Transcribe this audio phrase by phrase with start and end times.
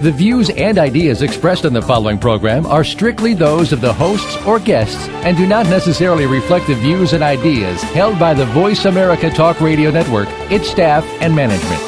[0.00, 4.40] The views and ideas expressed in the following program are strictly those of the hosts
[4.46, 8.84] or guests and do not necessarily reflect the views and ideas held by the Voice
[8.84, 11.82] America Talk Radio Network, its staff, and management.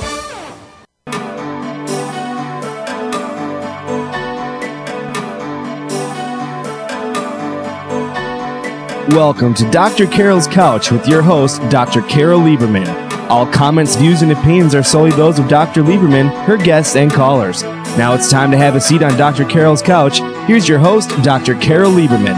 [9.15, 10.09] Welcome to Dr.
[10.09, 12.03] Carol's Couch with your host, Dr.
[12.03, 12.89] Carol Lieberman.
[13.31, 15.85] All comments, views, and opinions are solely those of Dr.
[15.85, 17.63] Lieberman, her guests, and callers.
[17.99, 19.45] Now it's time to have a seat on Dr.
[19.45, 20.21] Carol's couch.
[20.47, 21.55] Here's your host, Dr.
[21.57, 22.37] Carol Lieberman.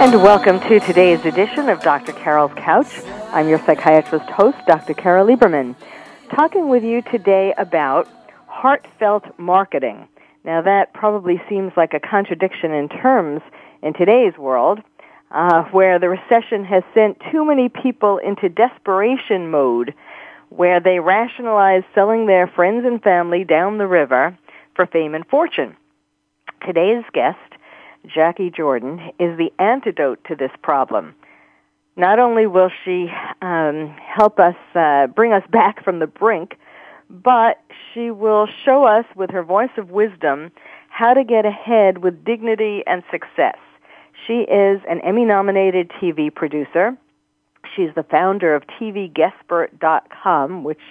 [0.00, 2.12] And welcome to today's edition of Dr.
[2.12, 2.88] Carol's Couch.
[3.30, 4.94] I'm your psychiatrist host, Dr.
[4.94, 5.76] Carol Lieberman,
[6.34, 8.08] talking with you today about
[8.46, 10.08] heartfelt marketing.
[10.44, 13.42] Now, that probably seems like a contradiction in terms
[13.82, 14.80] in today's world,
[15.30, 19.94] uh, where the recession has sent too many people into desperation mode,
[20.50, 24.36] where they rationalize selling their friends and family down the river
[24.74, 25.76] for fame and fortune.
[26.66, 27.38] Today's guest,
[28.06, 31.14] Jacquie Jordan, is the antidote to this problem.
[31.96, 33.10] Not only will she
[33.42, 36.56] um, help us uh, bring us back from the brink,
[37.10, 37.60] but
[37.92, 40.50] she will show us with her voice of wisdom
[40.88, 43.56] how to get ahead with dignity and success.
[44.28, 46.94] She is an Emmy nominated TV producer.
[47.74, 50.82] She's the founder of TVGuestpert.com, which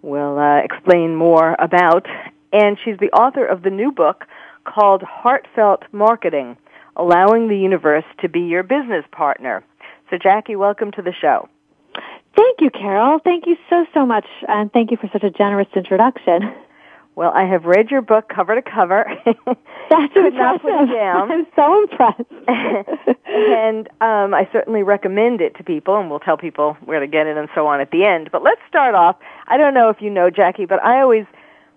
[0.00, 2.06] we'll uh, explain more about.
[2.50, 4.24] And she's the author of the new book
[4.64, 6.56] called Heartfelt Marketing
[6.96, 9.62] Allowing the Universe to Be Your Business Partner.
[10.08, 11.46] So, Jacquie, welcome to the show.
[12.34, 13.18] Thank you, Carol.
[13.22, 14.26] Thank you so, so much.
[14.48, 16.54] And thank you for such a generous introduction.
[17.18, 19.04] Well, I have read your book cover to cover.
[19.26, 21.32] That's Could not put it down.
[21.32, 22.20] I'm so impressed.
[23.26, 27.26] and um, I certainly recommend it to people, and we'll tell people where to get
[27.26, 28.30] it and so on at the end.
[28.30, 29.16] But let's start off.
[29.48, 31.26] I don't know if you know, Jacquie, but I always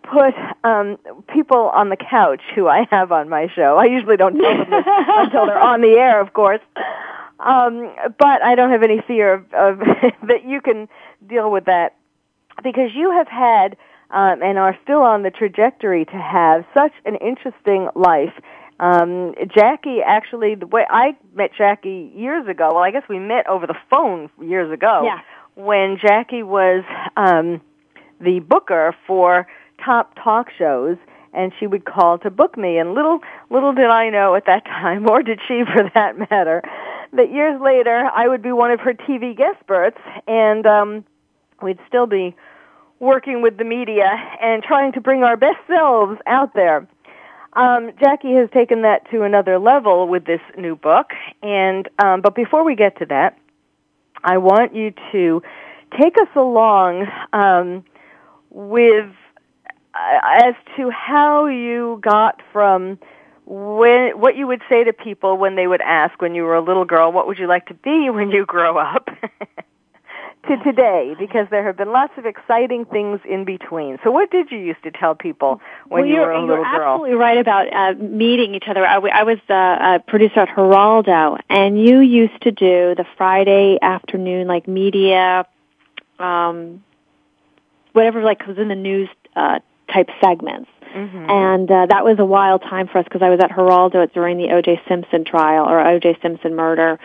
[0.03, 1.00] put um,
[1.34, 3.78] people on the couch who I have on my show.
[3.78, 6.62] I usually don't tell them this until they're on the air, of course.
[7.40, 9.79] Um, but I don't have any fear of, of
[10.22, 10.88] that you can
[11.28, 11.96] deal with that
[12.62, 13.75] because you have had–
[14.11, 18.33] um, and are still on the trajectory to have such an interesting life.
[18.79, 23.47] Um, Jacquie actually, the way I met Jacquie years ago, well, I guess we met
[23.47, 25.03] over the phone years ago.
[25.03, 25.19] Yeah.
[25.55, 26.83] When Jacquie was
[27.16, 27.61] um,
[28.19, 29.47] the booker for
[29.83, 30.97] top talk shows,
[31.33, 32.78] and she would call to book me.
[32.78, 36.61] And little little did I know at that time, or did she for that matter,
[37.13, 41.05] that years later I would be one of her TV Guestperts, and um,
[41.61, 42.35] we'd still be
[43.01, 44.09] working with the media
[44.41, 46.88] and trying to bring our best selves out there.
[47.53, 51.11] Um, Jackie has taken that to another level with this new book,
[51.44, 53.38] and um, but before we get to that,
[54.23, 55.41] I want you to
[56.00, 57.84] take us along um,
[58.51, 59.09] with
[59.94, 62.97] uh, as to how you got from
[63.45, 66.61] when what you would say to people when they would ask when you were a
[66.61, 69.09] little girl, what would you like to be when you grow up?
[70.47, 74.00] to today because there have been lots of exciting things in between.
[74.03, 76.74] So what did you used to tell people when well, you were a little girl?
[76.74, 78.85] You're absolutely right about uh, meeting each other.
[78.85, 83.78] I, I was uh, a producer at Geraldo, and you used to do the Friday
[83.81, 85.46] afternoon like media,
[86.18, 86.84] um,
[87.94, 89.59] whatever like was in the news uh,
[89.91, 90.69] type segments.
[90.96, 91.29] Mm-hmm.
[91.29, 94.38] And uh, that was a wild time for us because I was at Geraldo during
[94.38, 94.81] the O.J.
[94.90, 96.18] Simpson trial or O.J.
[96.22, 97.00] Simpson murder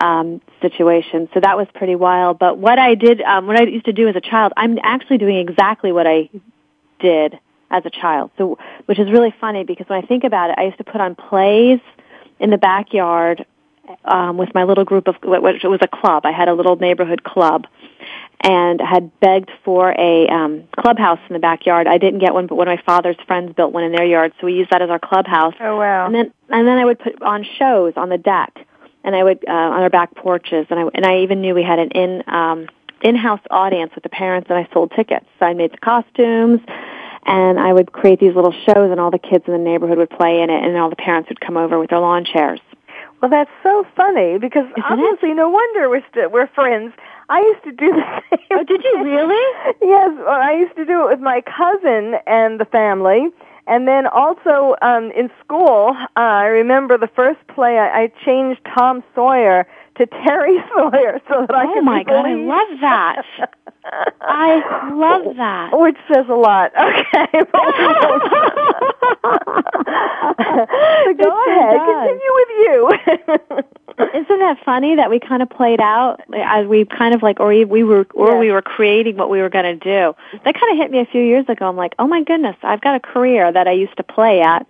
[0.00, 1.28] um, situation.
[1.34, 2.38] So that was pretty wild.
[2.38, 5.18] But what I did, um, what I used to do as a child, I'm actually
[5.18, 6.30] doing exactly what I
[6.98, 7.38] did
[7.70, 8.30] as a child.
[8.38, 11.00] So, which is really funny because when I think about it, I used to put
[11.00, 11.80] on plays
[12.40, 13.44] in the backyard
[14.04, 16.24] um, with my little group of, which was a club.
[16.24, 17.66] I had a little neighborhood club
[18.42, 21.86] and had begged for a um, clubhouse in the backyard.
[21.86, 24.32] I didn't get one, but one of my father's friends built one in their yard,
[24.40, 25.54] so we used that as our clubhouse.
[25.60, 26.06] Oh wow!
[26.06, 28.66] And then and then I would put on shows on the deck
[29.04, 31.62] and I would uh, on our back porches, and I and I even knew we
[31.62, 32.66] had an in um,
[33.02, 35.26] in-house audience with the parents, and I sold tickets.
[35.38, 36.60] So I made the costumes,
[37.26, 40.10] and I would create these little shows, and all the kids in the neighborhood would
[40.10, 42.60] play in it, and all the parents would come over with their lawn chairs.
[43.20, 45.34] Well, that's so funny because Isn't obviously, it?
[45.34, 46.92] no wonder we're st- we're friends.
[47.28, 48.40] I used to do the same.
[48.52, 49.74] Oh, did you really?
[49.82, 53.28] yes, well, I used to do it with my cousin and the family.
[53.66, 58.60] And then also um, in school, uh, I remember the first play I, I changed
[58.74, 59.66] Tom Sawyer
[59.96, 63.22] to Terry Sawyer so that I oh could Oh my god, I love that.
[64.20, 65.70] I love that.
[65.72, 66.72] Which says a lot.
[66.80, 67.44] Okay.
[69.22, 69.30] Go
[71.46, 71.80] ahead.
[71.86, 72.90] Continue with you.
[74.14, 77.48] Isn't that funny that we kind of played out as we kind of like, or
[77.48, 78.40] we we were, or Yes.
[78.40, 80.14] we were creating what we were going to do?
[80.44, 81.68] That kind of hit me a few years ago.
[81.68, 84.66] I'm like, oh my goodness, I've got a career that I used to play at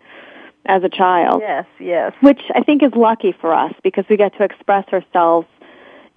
[0.67, 2.13] as a child, yes, yes.
[2.21, 5.47] which I think is lucky for us because we get to express ourselves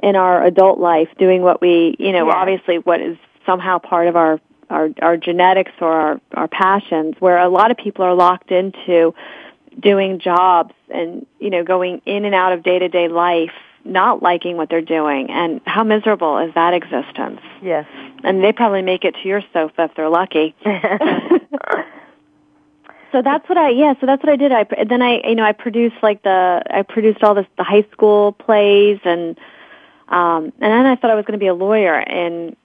[0.02, 2.36] in our adult life, doing what we, you know, Yes.
[2.38, 7.16] obviously what is somehow part of our our our genetics or our our passions.
[7.20, 9.14] Where a lot of people are locked into
[9.80, 13.52] doing jobs and you know going in and out of day to day life
[13.86, 17.86] not liking what they're doing and how miserable is that existence Yes.
[18.24, 20.56] and they probably make it to your sofa if they're lucky
[23.12, 25.44] so that's what i yeah so that's what i did i then i you know
[25.44, 29.38] i produced like the i produced all this the high school plays and
[30.10, 32.56] um and then i thought i was going to be a lawyer in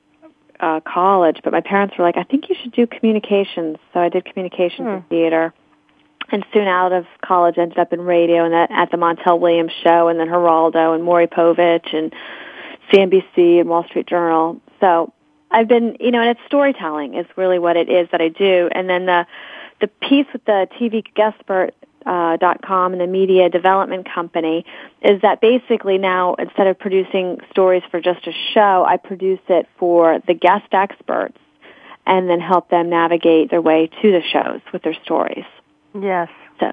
[0.60, 4.08] uh college but my parents were like i think you should do communications so i
[4.08, 4.94] did communications Hmm.
[4.94, 5.54] and theater
[6.30, 9.72] and soon out of college ended up in radio and that at the Montel Williams
[9.82, 12.12] show and then Geraldo and Maury Povich and
[12.92, 14.60] CNBC and Wall Street Journal.
[14.80, 15.12] So
[15.50, 18.68] I've been, you know, and it's storytelling is really what it is that I do.
[18.72, 19.26] And then the
[19.80, 21.70] the piece with the TV guest Guestpert
[22.08, 24.64] uh, dot com and the media development company
[25.02, 29.68] is that basically now instead of producing stories for just a show, I produce it
[29.78, 31.36] for the guest experts
[32.06, 35.44] and then help them navigate their way to the shows with their stories.
[35.94, 36.30] yes.
[36.58, 36.72] So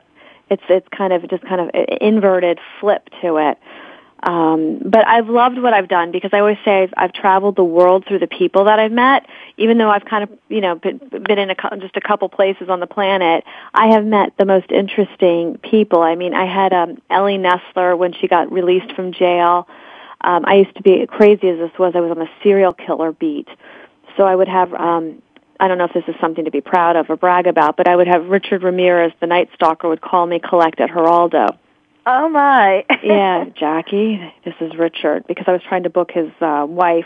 [0.50, 3.58] it's it's kind of just kind of an inverted flip to it.
[4.24, 7.64] Um, but I've loved what I've done because I always say I've, I've traveled the
[7.64, 9.28] world through the people that I've met.
[9.58, 12.70] Even though I've kind of you know been, been in a, just a couple places
[12.70, 16.02] on the planet, I have met the most interesting people.
[16.02, 19.68] I mean, I had um, Ellie Nesler when she got released from jail.
[20.22, 21.94] Um, I used to be crazy as this was.
[21.96, 23.50] I was on the serial killer beat,
[24.18, 25.22] so I would have um,
[25.60, 27.88] I don't know if this is something to be proud of or brag about, but
[27.88, 31.58] I would have Richard Ramirez, the Night Stalker, would call me collect at Geraldo.
[32.06, 32.86] Oh my.
[33.04, 37.06] Yeah, Jacquie, this is Richard because I was trying to book his uh, wife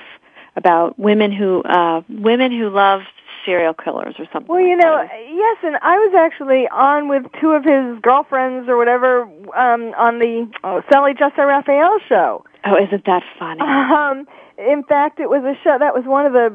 [0.56, 3.02] about women who uh women who love
[3.46, 4.48] serial killers or something.
[4.48, 5.26] Well, you like know, that.
[5.30, 9.24] yes, and I was actually on with two of his girlfriends or whatever
[9.56, 12.46] um on the oh, Sally Jessy Raphael show.
[12.66, 13.62] Oh, isn't that funny?
[13.62, 14.26] Um,
[14.58, 16.54] in fact, it was a show that was one of the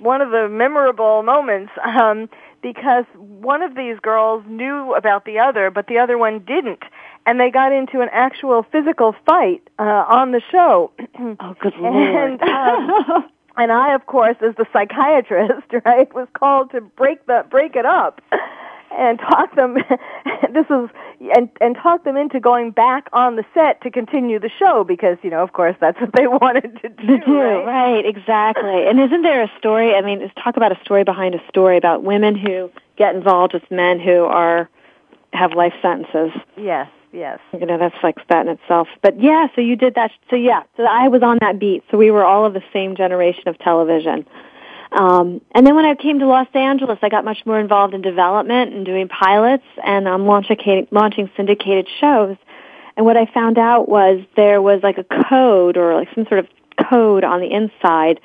[0.00, 2.28] one of the memorable moments um,
[2.62, 6.82] because one of these girls knew about the other, but the other one didn't,
[7.26, 10.90] and they got into an actual physical fight uh, on the show.
[11.40, 12.40] oh, good lord.
[12.40, 13.28] and um,
[13.58, 17.84] and I, of course, as the psychiatrist, right, was called to break the break it
[17.84, 18.20] up
[18.96, 19.74] and talk them.
[20.52, 20.88] this is
[21.36, 25.18] and and talk them into going back on the set to continue the show because
[25.22, 27.18] you know, of course, that's what they wanted to do.
[27.26, 27.64] right?
[27.64, 28.86] right, exactly.
[28.86, 29.94] And isn't there a story?
[29.94, 33.68] I mean, talk about a story behind a story about women who get involved with
[33.70, 34.68] men who are
[35.32, 36.30] have life sentences.
[36.56, 37.38] Yes, yes.
[37.58, 38.88] You know, that's like that in itself.
[39.02, 40.10] But yeah, so you did that.
[40.30, 41.84] So yeah, so I was on that beat.
[41.90, 44.26] So we were all of the same generation of television.
[44.92, 48.00] Um, and then when I came to Los Angeles, I got much more involved in
[48.00, 52.36] development and doing pilots and um, launching, launching syndicated shows.
[52.96, 56.40] And what I found out was there was like a code or like some sort
[56.40, 56.48] of
[56.88, 58.20] code on the inside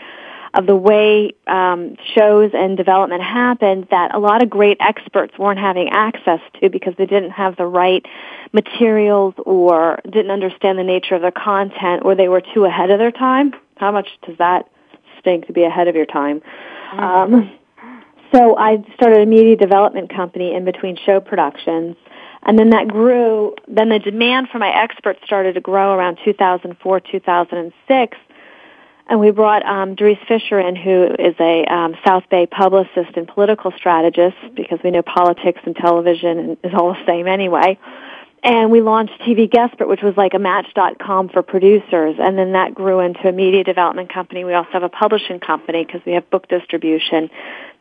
[0.53, 5.59] of the way um, shows and development happened that a lot of great experts weren't
[5.59, 8.05] having access to because they didn't have the right
[8.51, 12.99] materials or didn't understand the nature of their content or they were too ahead of
[12.99, 13.53] their time.
[13.77, 14.69] How much does that
[15.19, 16.41] stink to be ahead of your time?
[16.91, 17.51] Um,
[18.31, 21.95] so I started a media development company in between show productions.
[22.43, 26.99] And then that grew, then the demand for my experts started to grow around 2004,
[26.99, 28.17] 2006
[29.07, 33.27] and we brought um, Doris Fisher in, who is a um, South Bay publicist and
[33.27, 37.77] political strategist, because we know politics and television is all the same anyway.
[38.45, 42.75] And we launched TV Guestpert, which was like a Match.com for producers, and then that
[42.75, 44.43] grew into a media development company.
[44.43, 47.29] We also have a publishing company because we have book distribution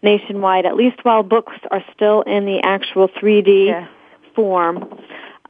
[0.03, 3.87] nationwide, at least while books are still in the actual 3D Yeah.
[4.37, 5.01] form,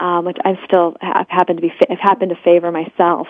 [0.00, 3.28] um, which I still have happened to be have happened to favor myself.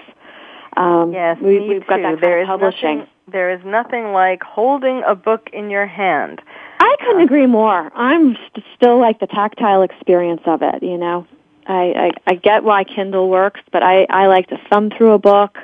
[0.77, 2.03] Um, Yes, we, me we've got too.
[2.03, 2.99] that There is publishing.
[2.99, 6.41] Nothing, there is nothing like holding a book in your hand.
[6.81, 7.93] I couldn't agree more.
[7.95, 10.83] I'm st- still like the tactile experience of it.
[10.83, 11.27] You know,
[11.67, 15.19] I, I I get why Kindle works, but I I like to thumb through a
[15.19, 15.59] book.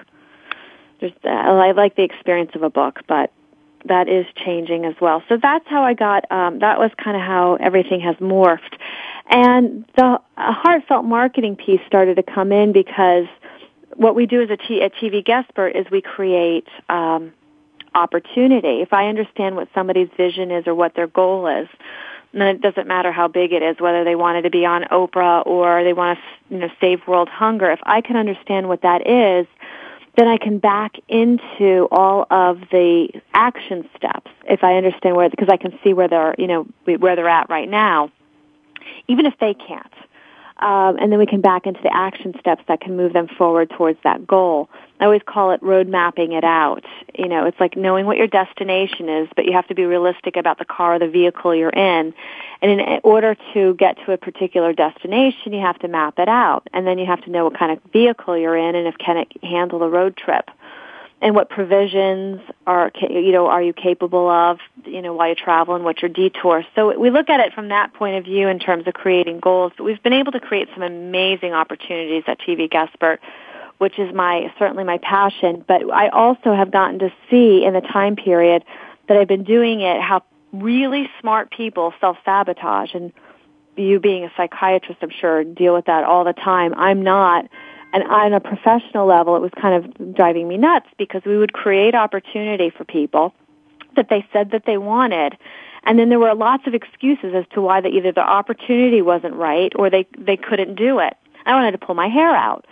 [1.00, 3.32] There's I like the experience of a book, but
[3.86, 5.22] that is changing as well.
[5.28, 6.30] So that's how I got.
[6.30, 8.76] Um, that was kind of how everything has morphed,
[9.28, 13.26] and the heartfelt marketing piece started to come in because
[13.98, 17.32] what we do as a, t- a TV guestpert is we create um,
[17.94, 18.80] opportunity.
[18.80, 21.68] If I understand what somebody's vision is or what their goal is,
[22.32, 25.44] then it doesn't matter how big it is, whether they wanted to be on Oprah
[25.44, 27.72] or they want to, you know, save world hunger.
[27.72, 29.48] If I can understand what that is,
[30.16, 34.30] then I can back into all of the action steps.
[34.44, 37.50] If I understand where, because I can see where they're, you know, where they're at
[37.50, 38.12] right now,
[39.08, 39.92] even if they can't
[40.58, 43.70] um, and then we can back into the action steps that can move them forward
[43.70, 44.68] towards that goal.
[45.00, 46.84] I always call it road mapping it out.
[47.16, 50.36] You know, it's like knowing what your destination is, but you have to be realistic
[50.36, 52.12] about the car or the vehicle you're in.
[52.60, 56.66] And in order to get to a particular destination, you have to map it out.
[56.72, 59.18] And then you have to know what kind of vehicle you're in and if can
[59.18, 60.50] it handle the road trip
[61.20, 65.74] and what provisions are you know are you capable of you know while you travel
[65.74, 66.64] and what's your detour.
[66.74, 69.72] So we look at it from that point of view in terms of creating goals.
[69.76, 73.18] But we've been able to create some amazing opportunities at TV Guestpert
[73.78, 75.64] which is my certainly my passion.
[75.66, 78.64] But I also have gotten to see in the time period
[79.08, 82.94] that I've been doing it how really smart people self-sabotage.
[82.94, 83.12] And
[83.76, 86.74] you being a psychiatrist I'm sure deal with that all the time.
[86.74, 87.46] I'm not
[87.92, 91.52] and on a professional level, it was kind of driving me nuts because we would
[91.52, 93.34] create opportunity for people
[93.96, 95.36] that they said that they wanted.
[95.84, 99.34] And then there were lots of excuses as to why that either the opportunity wasn't
[99.34, 101.16] right or they, they couldn't do it.
[101.46, 102.66] I wanted to pull my hair out.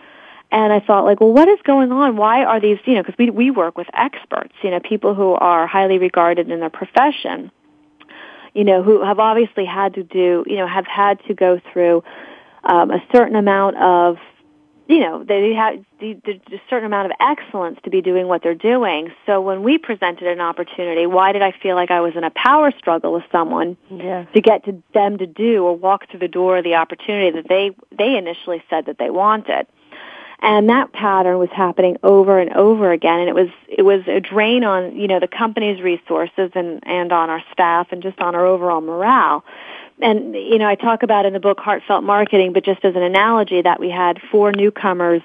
[0.53, 2.17] And I thought like, well, what is going on?
[2.17, 5.33] Why are these, you know, because we, we work with experts, you know, people who
[5.33, 7.51] are highly regarded in their profession,
[8.55, 12.05] you know, who have obviously had to do, you know, have had to go through
[12.65, 14.19] um, a certain amount of
[14.89, 18.43] you know, they have the, the, a certain amount of excellence to be doing what
[18.43, 19.13] they're doing.
[19.27, 22.31] So when we presented an opportunity, why did I feel like I was in a
[22.31, 23.77] power struggle with someone
[24.33, 27.49] to get to them to do or walk through the door of the opportunity that
[27.49, 29.67] they they initially said that they wanted?
[30.41, 34.21] And that pattern was happening over and over again, and it was it was a
[34.21, 38.35] drain on you know the company's resources and and on our staff and just on
[38.35, 39.45] our overall morale
[40.01, 43.03] and you know, I talk about in the book heartfelt marketing, but just as an
[43.03, 45.23] analogy that we had four newcomers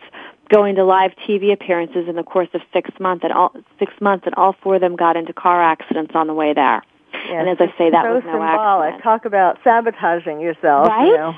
[0.50, 4.26] going to live TV appearances in the course of six months, and all six months,
[4.26, 6.82] and all four of them got into car accidents on the way there.
[7.14, 8.94] Yes, and as I say, that so was no symbolic.
[8.94, 9.04] accident.
[9.04, 10.88] Talk about sabotaging yourself.
[10.88, 11.08] Right.
[11.08, 11.36] You know.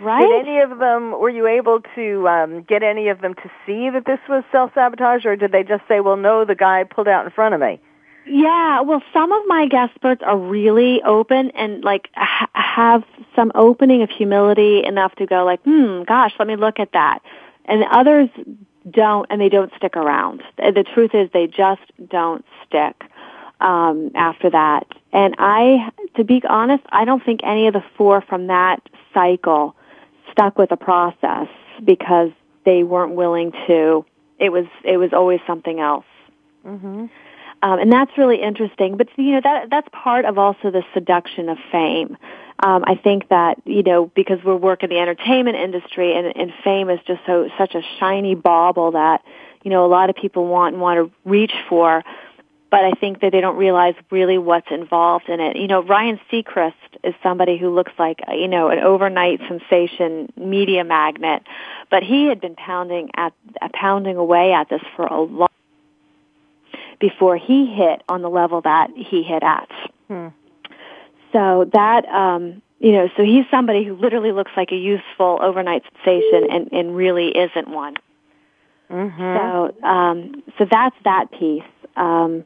[0.00, 0.26] Right.
[0.26, 3.90] Did any of them were you able to um, get any of them to see
[3.90, 7.06] that this was self sabotage, or did they just say, "Well, no, the guy pulled
[7.06, 7.78] out in front of me"?
[8.32, 13.02] Yeah, well, some of my guestperts are really open and like ha- have
[13.34, 17.22] some opening of humility enough to go like, hmm, gosh, let me look at that.
[17.64, 18.28] And others
[18.88, 20.44] don't, and they don't stick around.
[20.56, 23.02] The truth is, they just don't stick
[23.60, 24.86] um, after that.
[25.12, 28.80] And I, to be honest, I don't think any of the four from that
[29.12, 29.74] cycle
[30.30, 31.48] stuck with the process
[31.84, 32.30] because
[32.64, 34.04] they weren't willing to.
[34.38, 36.06] It was it was always something else.
[36.64, 37.06] Mm-hmm.
[37.62, 38.96] Um, and that's really interesting.
[38.96, 42.16] But you know that that's part of also the seduction of fame.
[42.62, 46.88] Um, I think that you know because we're working the entertainment industry and, and fame
[46.90, 49.22] is just so such a shiny bauble that
[49.62, 52.02] you know a lot of people want and want to reach for.
[52.70, 55.56] But I think that they don't realize really what's involved in it.
[55.56, 60.82] You know, Ryan Seacrest is somebody who looks like you know an overnight sensation media
[60.84, 61.42] magnet,
[61.90, 63.34] but he had been pounding at
[63.74, 65.49] pounding away at this for a long
[67.00, 69.68] before he hit on the level that he hit at.
[70.08, 70.28] Hmm.
[71.32, 75.82] So that, um, you know, so he's somebody who literally looks like a useful overnight
[76.04, 77.94] sensation and, and really isn't one.
[78.90, 79.20] Mm-hmm.
[79.20, 81.62] So, um, so that's that piece.
[81.96, 82.44] Um,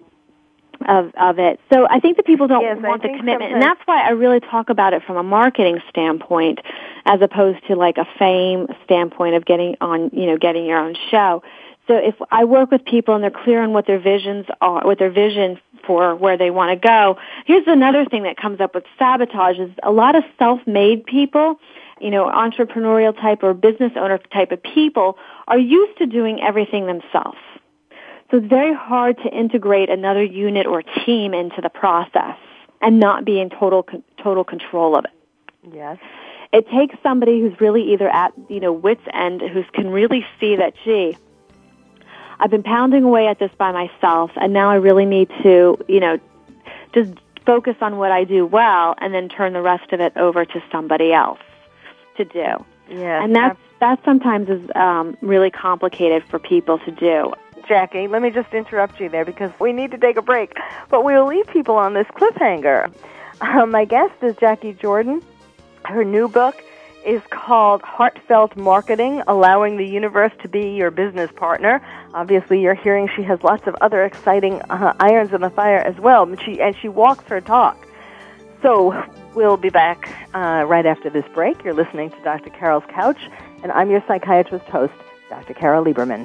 [0.87, 1.61] of of it.
[1.73, 3.55] So I think that people don't yes, want I the commitment, sometimes...
[3.55, 6.61] and that's why I really talk about it from a marketing standpoint,
[7.07, 10.97] as opposed to like a fame standpoint of getting on, you know, getting your own
[11.11, 11.43] show.
[11.87, 14.99] So if I work with people and they're clear on what their visions are, what
[14.99, 18.85] their vision for where they want to go, here's another thing that comes up with
[18.99, 21.61] sabotage is a lot of self-made people,
[22.01, 26.87] you know, entrepreneurial type or business owner type of people are used to doing everything
[26.87, 27.39] themselves.
[28.31, 32.37] So it's very hard to integrate another unit or team into the process
[32.81, 33.87] and not be in total
[34.23, 35.11] total control of it.
[35.73, 35.99] Yes.
[36.53, 40.57] It takes somebody who's really either at, you know, wit's end, who can really see
[40.57, 41.17] that, gee,
[42.41, 46.01] I've been pounding away at this by myself, and now I really need to, you
[46.01, 46.19] know,
[46.93, 47.13] just
[47.47, 50.63] focus on what I do well, and then turn the rest of it over to
[50.73, 51.41] somebody else
[52.17, 52.65] to do.
[52.89, 53.23] Yes.
[53.23, 57.33] And that's that sometimes is um, really complicated for people to do.
[57.69, 60.53] Jacquie, let me just interrupt you there because we need to take a break.
[60.91, 62.93] But we'll leave people on this cliffhanger.
[63.41, 65.23] Uh, my guest is Jacquie Jordan.
[65.85, 66.63] Her new book
[67.05, 71.85] is called Heartfelt Marketing, Allowing the Universe to Be Your Business Partner.
[72.15, 75.97] Obviously, you're hearing she has lots of other exciting uh, irons in the fire as
[75.99, 77.87] well, and she, and she walks her talk.
[78.63, 81.63] So we'll be back uh, right after this break.
[81.63, 82.51] You're listening to Dr.
[82.51, 83.19] Carol's Couch,
[83.63, 84.95] and I'm your psychiatrist host,
[85.29, 85.55] Dr.
[85.55, 86.25] Carol Lieberman.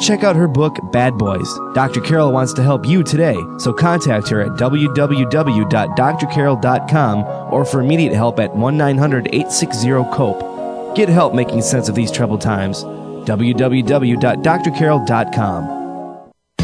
[0.00, 1.48] check out her book, Bad Boys.
[1.74, 2.00] Dr.
[2.00, 7.18] Carol wants to help you today, so contact her at www.drcarol.com
[7.52, 10.94] or for immediate help at 1 900 860 COPE.
[10.96, 12.84] Get help making sense of these troubled times.
[12.84, 15.78] www.drcarol.com.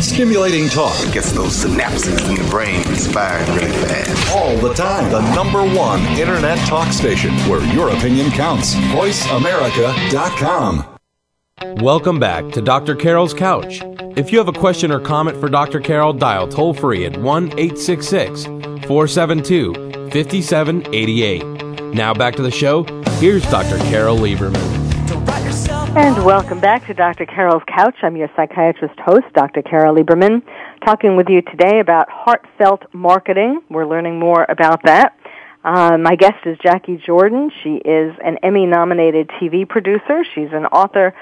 [0.01, 2.83] Stimulating talk Gets those synapses in the brain
[3.13, 4.37] firing really fast.
[4.37, 5.11] all the time.
[5.11, 8.75] The number one internet talk station where your opinion counts.
[8.77, 10.98] VoiceAmerica.com.
[11.63, 12.95] Welcome back to Dr.
[12.95, 13.83] Carol's Couch.
[14.17, 15.81] If you have a question or comment for Dr.
[15.81, 19.75] Carol, dial toll free at 1 866 472
[20.13, 21.95] 5788.
[21.95, 22.85] Now back to the show.
[23.19, 23.79] Here's Dr.
[23.91, 24.57] Carol Lieberman.
[25.97, 27.27] And welcome back to Dr.
[27.27, 27.97] Carol's Couch.
[28.03, 29.63] I'm your psychiatrist host, Dr.
[29.63, 30.43] Carol Lieberman,
[30.85, 33.63] talking with you today about heartfelt marketing.
[33.69, 35.19] We're learning more about that.
[35.65, 37.51] Uh, my guest is Jacquie Jordan.
[37.63, 40.25] She is an Emmy nominated TV producer.
[40.35, 41.15] She's an author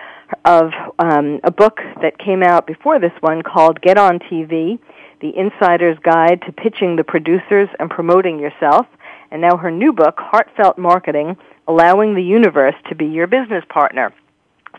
[0.45, 4.79] of um, a book that came out before this one called Get on TV
[5.21, 8.87] The Insider's Guide to Pitching the Producers and Promoting Yourself.
[9.31, 11.37] And now her new book, Heartfelt Marketing
[11.69, 14.13] Allowing the Universe to Be Your Business Partner.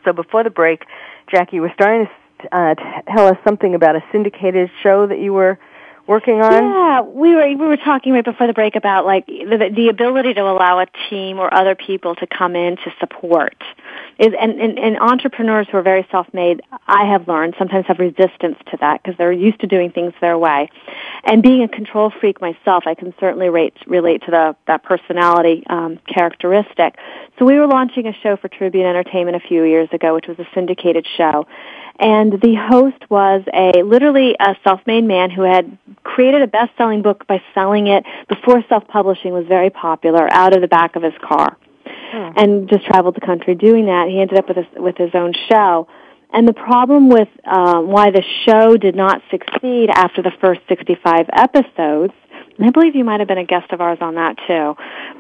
[0.06, 0.86] So before the break,
[1.32, 2.08] Jacquie, were starting
[2.42, 2.76] to uh,
[3.14, 5.60] tell us something about a syndicated show that you were
[6.08, 6.64] working on.
[6.64, 10.34] Yeah, we were we were talking right before the break about like the, the ability
[10.36, 13.56] to allow a team or other people to come in to support.
[14.20, 18.58] Is and, and, and entrepreneurs who are very self-made, I have learned sometimes have resistance
[18.72, 20.70] to that because they're used to doing things their way.
[21.24, 25.64] And being a control freak myself, I can certainly rate, relate to the that personality
[25.68, 26.98] um, characteristic.
[27.38, 30.40] So we were launching a show for Tribune Entertainment a few years ago, which was
[30.40, 31.46] a syndicated show
[32.00, 37.26] and the host was a literally a self-made man who had created a best-selling book
[37.28, 41.58] by selling it before self-publishing was very popular out of the back of his car
[42.12, 42.32] Hmm.
[42.38, 45.34] and just traveled the country doing that he ended up with his, with his own
[45.50, 45.88] show
[46.32, 51.26] and the problem with um, why the show did not succeed after the first 65
[51.34, 52.14] episodes
[52.58, 54.76] and I believe you might have been a guest of ours on that too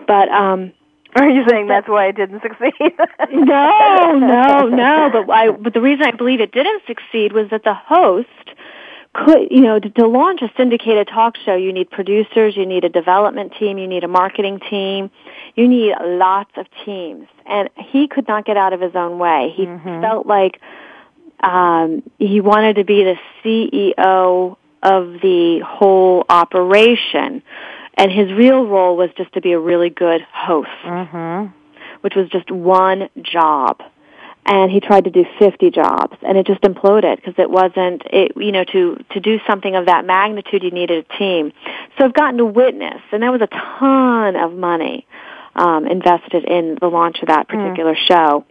[0.08, 0.71] but um
[1.15, 2.73] Are you saying that's why it didn't succeed?
[3.32, 5.10] no, no, no.
[5.12, 8.28] But I, but the reason I believe it didn't succeed was that the host
[9.25, 12.84] could, you know, to, to launch a syndicated talk show, you need producers, you need
[12.84, 15.10] a development team, you need a marketing team,
[15.56, 17.27] you need lots of teams.
[17.45, 19.53] And he could not get out of his own way.
[19.56, 19.65] He
[20.01, 20.62] felt like
[21.39, 27.41] um, he wanted to be the CEO of the whole operation,
[27.95, 30.69] and his real role was just to be a really good host
[32.01, 33.82] which was just one job.
[34.49, 38.31] And he tried to do 50 jobs and it just imploded because it wasn't, it,
[38.38, 41.51] you know, to, to do something of that magnitude you needed a team.
[41.97, 45.05] So I've gotten to witness and that was a ton of money,
[45.53, 48.45] um, invested in the launch of that particular show.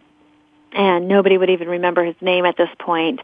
[0.73, 3.21] And nobody would even remember his name at this point.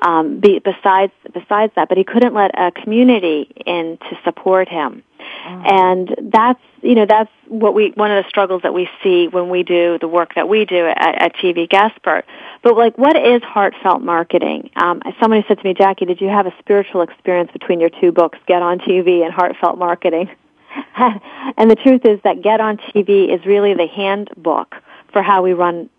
[0.00, 5.02] Um, be, besides besides that, but he couldn't let a community in to support him
[5.44, 9.48] and that's you know that's what we one of the struggles that we see when
[9.48, 12.22] we do the work that we do at, at TV Guestpert.
[12.62, 14.70] But like, what is heartfelt marketing?
[14.76, 18.12] Um, somebody said to me, Jacquie, did you have a spiritual experience between your two
[18.12, 20.30] books, Get on TV and Heartfelt Marketing?
[20.96, 24.76] and the truth is that Get on TV is really the handbook
[25.12, 25.90] for how we run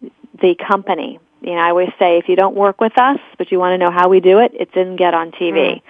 [0.42, 1.20] the company.
[1.42, 3.78] You know, I always say if you don't work with us, but you want to
[3.78, 5.82] know how we do it, it's in Get on TV.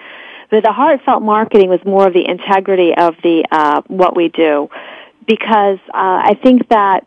[0.50, 4.68] But the heartfelt marketing was more of the integrity of the uh, what we do.
[5.26, 7.06] because uh, I think that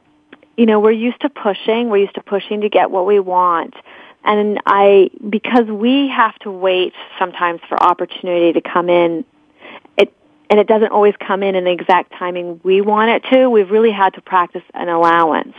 [0.55, 3.75] you know we're used to pushing, we're used to pushing to get what we want,
[4.23, 9.25] and I because we have to wait sometimes for opportunity to come in.
[9.97, 10.13] It
[10.49, 13.49] and it doesn't always come in in the exact timing we want it to.
[13.49, 15.55] We've really had to practice an allowance.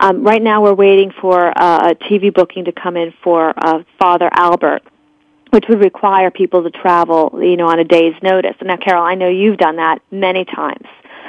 [0.00, 3.82] Um, right now, we're waiting for uh, a TV booking to come in for uh,
[3.98, 4.82] Father Albert
[5.50, 8.54] which would require people to travel, you know, on a day's notice.
[8.62, 10.86] Now, Carol, I know you've done that many times.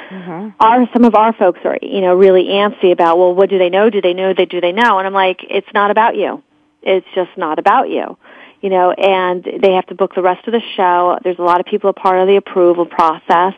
[0.10, 0.50] Mm-hmm.
[0.60, 3.70] Our some of our folks are, you know, really antsy about, well, what do they
[3.70, 3.90] know?
[3.90, 4.34] Do they know?
[4.34, 4.98] They do they know?
[4.98, 6.44] And I'm like, it's not about you.
[6.82, 8.18] It's just not about you.
[8.62, 11.18] You know, and they have to book the rest of the show.
[11.24, 13.56] There's a lot of people a part of the approval process.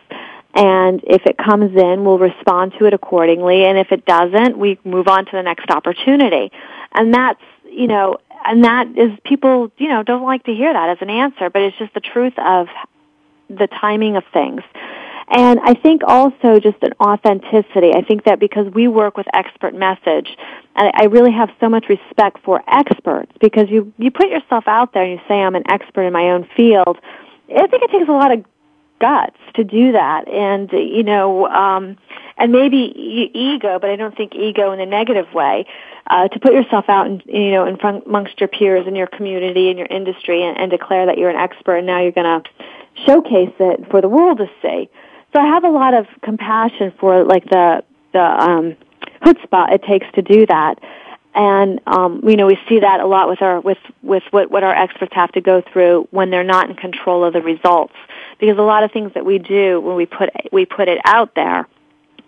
[0.53, 3.65] And if it comes in, we'll respond to it accordingly.
[3.65, 6.51] And if it doesn't, we move on to the next opportunity.
[6.93, 10.89] And that's, you know, and that is people, you know, don't like to hear that
[10.89, 12.67] as an answer, but it's just the truth of
[13.49, 14.61] the timing of things.
[15.29, 17.93] And I think also just an authenticity.
[17.95, 20.37] I think that because we work with expert message,
[20.75, 25.03] I really have so much respect for experts because you, you put yourself out there
[25.03, 26.99] and you say I'm an expert in my own field.
[27.49, 28.43] I think it takes a lot of
[29.03, 31.97] guts to do that and, you know, um,
[32.37, 32.77] and maybe
[33.33, 35.65] ego, but I don't think ego in a negative way
[36.07, 39.07] uh, to put yourself out and you know in front amongst your peers in your
[39.07, 42.43] community and your industry and, and declare that you're an expert and now you're going
[42.43, 42.49] to
[43.05, 44.89] showcase it for the world to see.
[45.33, 48.75] So I have a lot of compassion for like the the um,
[49.23, 50.79] chutzpah it takes to do that.
[51.35, 54.63] And um, you know we see that a lot with our with with what what
[54.63, 57.95] our experts have to go through when they're not in control of the results
[58.39, 61.33] because a lot of things that we do when we put we put it out
[61.35, 61.67] there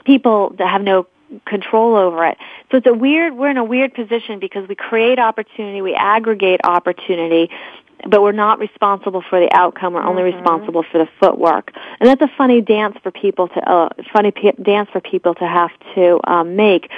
[0.05, 1.07] people that have no
[1.45, 2.37] control over it.
[2.71, 6.61] So it's a weird, we're in a weird position because we create opportunity, we aggregate
[6.63, 7.49] opportunity,
[8.07, 9.93] but we're not responsible for the outcome.
[9.93, 10.37] We're only mm-hmm.
[10.37, 14.51] responsible for the footwork, and that's a funny dance for people to uh, funny p-
[14.61, 16.91] dance for people to have to um, make.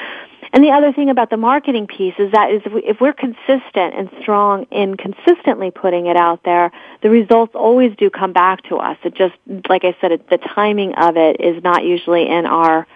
[0.54, 3.14] And the other thing about the marketing piece is that is if, we, if we're
[3.14, 8.64] consistent and strong in consistently putting it out there, the results always do come back
[8.70, 8.98] to us.
[9.04, 9.36] It just,
[9.70, 12.88] like I said, it, the timing of it is not usually in our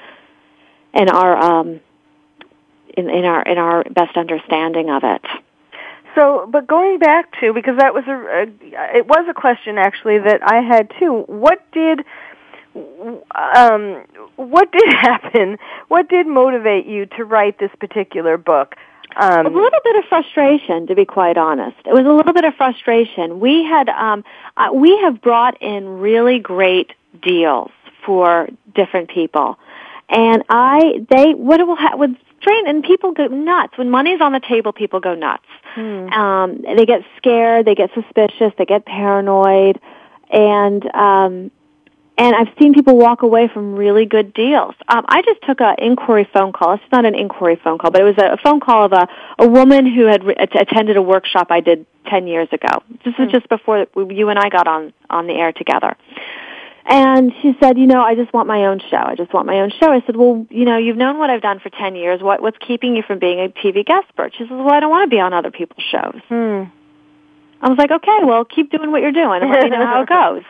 [0.93, 1.79] in our um,
[2.97, 5.21] in, in our in our best understanding of it.
[6.15, 10.19] So, but going back to because that was a, a it was a question actually
[10.19, 11.23] that I had too.
[11.27, 12.01] What did
[12.75, 14.03] um,
[14.35, 15.57] what did happen?
[15.87, 18.75] What did motivate you to write this particular book?
[19.15, 21.75] Um, a little bit of frustration, to be quite honest.
[21.85, 23.41] It was a little bit of frustration.
[23.41, 24.23] We had um,
[24.55, 27.71] uh, we have brought in really great deals
[28.05, 29.59] for different people.
[30.07, 34.33] And I, they, what will happen with train and people go nuts when money's on
[34.33, 34.73] the table.
[34.73, 35.45] People go nuts.
[35.75, 36.09] Hmm.
[36.09, 37.65] Um, they get scared.
[37.65, 38.53] They get suspicious.
[38.57, 39.79] They get paranoid,
[40.29, 41.51] and um,
[42.17, 44.75] and I've seen people walk away from really good deals.
[44.87, 46.73] Um, I just took an inquiry phone call.
[46.73, 49.07] It's not an inquiry phone call, but it was a, phone call of a
[49.39, 52.83] a woman who had re- attended a workshop I did ten years ago.
[53.03, 53.31] This was hmm.
[53.31, 55.95] just before you and I got on on the air together.
[56.83, 58.97] And she said, you know, I just want my own show.
[58.97, 59.91] I just want my own show.
[59.91, 62.21] I said, well, you know, you've known what I've done for 10 years.
[62.21, 64.33] What, what's keeping you from being a TV guest expert?
[64.35, 66.21] She says, well, I don't want to be on other people's shows.
[66.27, 66.63] Hmm.
[67.61, 70.01] I was like, okay, well, keep doing what you're doing and let me know how
[70.01, 70.43] it goes.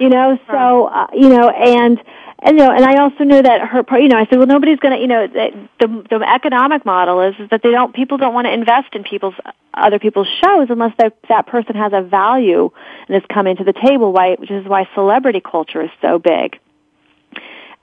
[0.00, 2.02] You know, so, uh, you know, and,
[2.40, 4.78] and you know, and I also knew that her, you know, I said, well, nobody's
[4.80, 8.18] going to, you know, the, the the economic model is, is that they don't, people
[8.18, 9.34] don't want to invest in people's
[9.72, 12.70] other people's shows unless that that person has a value
[13.08, 14.12] and is coming to the table.
[14.12, 16.58] Why, which is why celebrity culture is so big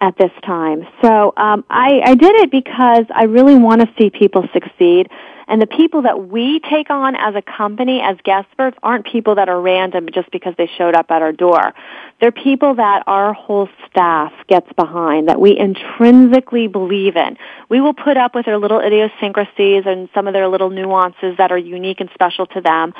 [0.01, 0.85] at this time.
[1.01, 5.09] So um, I, I did it because I really want to see people succeed.
[5.47, 9.35] And the people that we take on as a company, as guest experts, aren't people
[9.35, 11.73] that are random just because they showed up at our door.
[12.19, 17.37] They're people that our whole staff gets behind, that we intrinsically believe in.
[17.69, 21.51] We will put up with their little idiosyncrasies and some of their little nuances that
[21.51, 22.93] are unique and special to them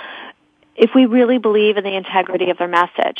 [0.76, 3.20] if we really believe in the integrity of their message.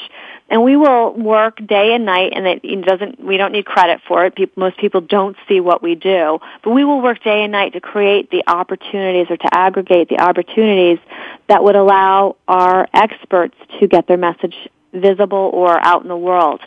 [0.50, 4.26] And we will work day and night and it doesn't, we don't need credit for
[4.26, 4.36] it.
[4.36, 7.74] People, most people don't see what we do, but we will work day and night
[7.74, 11.00] to create the opportunities or to aggregate the opportunities
[11.48, 14.56] that would allow our experts to get their message
[14.94, 16.62] visible or out in the world.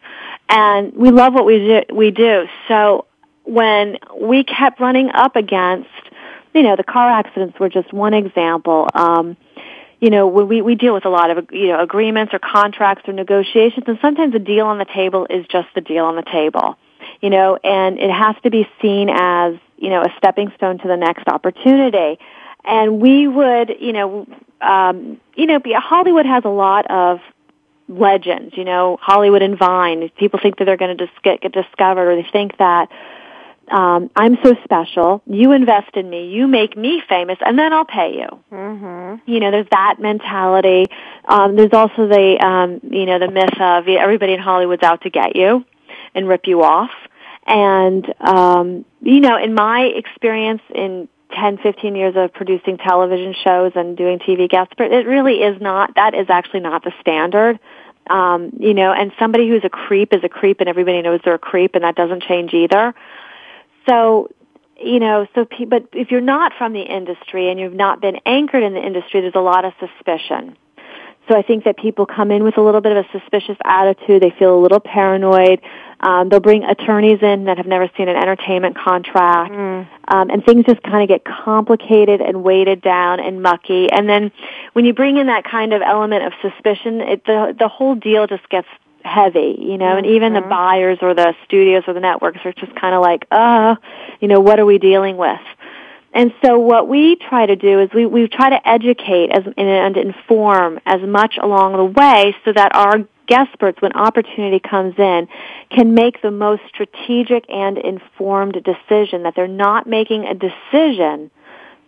[0.48, 2.46] And we love what we do, we do.
[2.68, 3.06] So
[3.44, 5.88] when we kept running up against,
[6.54, 8.88] you know, the car accidents were just one example.
[8.94, 9.36] Um,
[10.04, 13.14] you know, we, we deal with a lot of, you know, agreements or contracts or
[13.14, 16.76] negotiations and sometimes a deal on the table is just the deal on the table.
[17.22, 20.88] You know, and it has to be seen as, you know, a stepping stone to
[20.88, 22.18] the next opportunity.
[22.66, 24.26] And we would, you know,
[24.60, 27.20] um, you know, be, Hollywood has a lot of
[27.88, 30.10] legends, you know, Hollywood and Vine.
[30.18, 32.90] People think that they're going to dis- get, get discovered or they think that
[33.70, 35.22] um, I'm so special.
[35.26, 36.28] You invest in me.
[36.28, 38.28] You make me famous, and then I'll pay you.
[38.52, 39.30] Mm-hmm.
[39.30, 40.86] You know, there's that mentality.
[41.26, 45.10] Um, there's also the, um, you know, the myth of everybody in Hollywood's out to
[45.10, 45.64] get you
[46.14, 46.90] and rip you off.
[47.46, 53.72] And, um, you know, in my experience in 10, 15 years of producing television shows
[53.74, 57.58] and doing TV guests, but it really is not, that is actually not the standard.
[58.08, 61.34] Um, you know, and somebody who's a creep is a creep and everybody knows they're
[61.34, 62.94] a creep and that doesn't change either.
[63.88, 64.30] So,
[64.80, 68.62] you know, so, but if you're not from the industry and you've not been anchored
[68.62, 70.56] in the industry, there's a lot of suspicion.
[71.28, 74.22] So I think that people come in with a little bit of a suspicious attitude.
[74.22, 75.60] They feel a little paranoid.
[76.00, 79.88] Um, they'll bring attorneys in that have never seen an entertainment contract, mm.
[80.08, 83.90] um, and things just kind of get complicated and weighted down and mucky.
[83.90, 84.30] And then
[84.74, 88.26] when you bring in that kind of element of suspicion, it, the the whole deal
[88.26, 88.68] just gets
[89.04, 90.48] heavy, you know, and even the mm-hmm.
[90.48, 93.76] buyers or the studios or the networks are just kind of like, uh,
[94.20, 95.40] you know, what are we dealing with?
[96.12, 99.96] And so what we try to do is we, we try to educate as, and
[99.96, 105.28] inform as much along the way so that our experts, when opportunity comes in,
[105.70, 111.30] can make the most strategic and informed decision, that they're not making a decision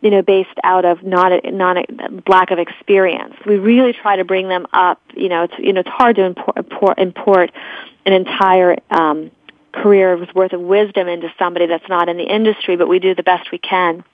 [0.01, 3.35] you know, based out of not a, not a lack of experience.
[3.47, 5.01] We really try to bring them up.
[5.15, 7.53] You know, it's you know it's hard to import import,
[8.05, 9.31] an entire um,
[9.73, 13.23] career's worth of wisdom into somebody that's not in the industry, but we do the
[13.23, 14.05] best we can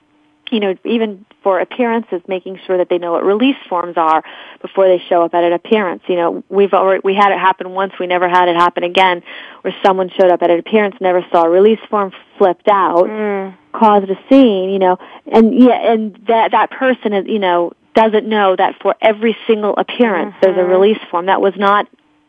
[0.52, 4.22] you know, even for appearances, making sure that they know what release forms are
[4.60, 6.02] before they show up at an appearance.
[6.06, 9.22] You know, we've already, we had it happen once, we never had it happen again,
[9.62, 13.56] where someone showed up at an appearance, never saw a release form, flipped out, mm.
[13.72, 18.26] caused a scene, you know, and yeah, and that, that person is, you know, doesn't
[18.26, 20.40] know that for every single appearance mm-hmm.
[20.42, 20.70] there's a mm-hmm.
[20.70, 21.26] release form.
[21.26, 21.88] That was not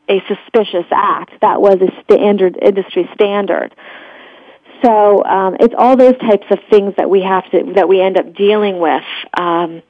[0.10, 1.40] a suspicious act.
[1.42, 3.74] That was a standard, industry standard.
[4.84, 8.18] So um, it's all those types of things that we have to that we end
[8.18, 9.04] up dealing with
[9.38, 9.82] um,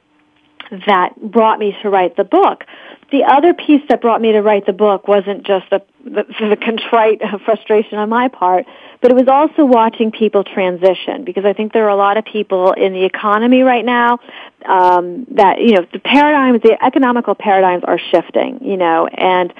[0.86, 2.64] that brought me to write the book.
[3.10, 6.56] The other piece that brought me to write the book wasn't just the, the, the
[6.56, 8.66] contrite frustration on my part,
[9.00, 12.24] but it was also watching people transition because I think there are a lot of
[12.24, 14.18] people in the economy right now
[14.64, 19.52] um, that you know the paradigms, the economical paradigms are shifting, you know, and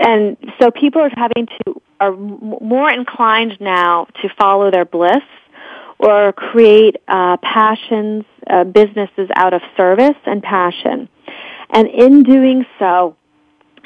[0.00, 5.22] and so people are having to are more inclined now to follow their bliss
[5.98, 11.08] or create uh, passions, uh, businesses out of service and passion.
[11.70, 13.16] And in doing so,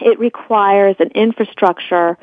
[0.01, 2.19] it requires an infrastructure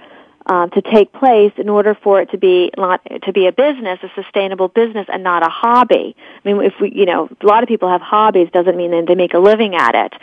[0.45, 3.99] uh, to take place in order for it to be not, to be a business,
[4.04, 6.15] a sustainable business, and not a hobby.
[6.43, 9.06] I mean, if we, you know, a lot of people have hobbies, doesn't mean that
[9.08, 10.13] they make a living at it.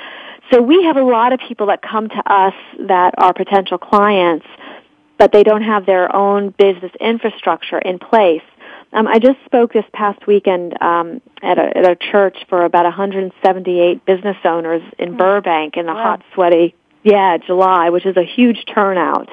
[0.53, 4.47] So we have a lot of people that come to us that are potential clients,
[5.19, 8.43] but they don't have their own business infrastructure in place.
[8.93, 12.85] Um, I just spoke this past weekend um, at, a, at a church for about
[12.85, 15.19] 178 business owners in mm.
[15.19, 16.03] Burbank in the wow.
[16.03, 19.29] hot, sweaty, yeah, July, which is a huge turnout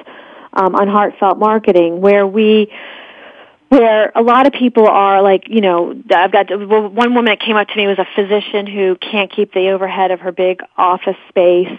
[0.52, 2.70] um, on heartfelt marketing, where we
[3.68, 7.56] where a lot of people are like, you know, I've got one woman that came
[7.56, 11.16] up to me was a physician who can't keep the overhead of her big office
[11.28, 11.78] space,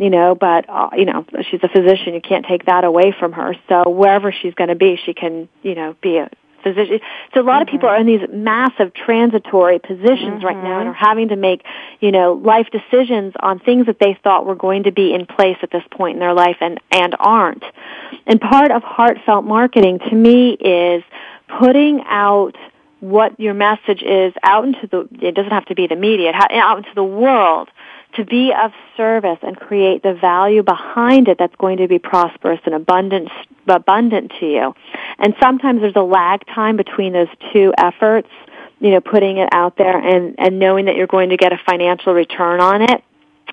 [0.00, 3.32] you know, but uh, you know, she's a physician, you can't take that away from
[3.32, 3.54] her.
[3.68, 6.30] So wherever she's going to be, she can, you know, be a
[6.62, 7.00] physician.
[7.34, 7.62] So a lot mm-hmm.
[7.62, 10.46] of people are in these massive transitory positions mm-hmm.
[10.46, 11.62] right now and are having to make,
[12.00, 15.58] you know, life decisions on things that they thought were going to be in place
[15.62, 17.64] at this point in their life and and aren't.
[18.26, 21.04] And part of heartfelt marketing to me is
[21.58, 22.56] putting out
[23.00, 26.78] what your message is out into the, it doesn't have to be the media, out
[26.78, 27.68] into the world
[28.14, 32.60] to be of service and create the value behind it that's going to be prosperous
[32.64, 33.28] and abundant,
[33.66, 34.74] abundant to you.
[35.18, 38.28] And sometimes there's a lag time between those two efforts,
[38.80, 41.58] you know, putting it out there and, and knowing that you're going to get a
[41.66, 43.04] financial return on it,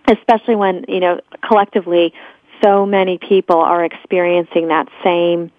[0.08, 2.14] especially when, you know, collectively
[2.64, 5.52] so many people are experiencing that same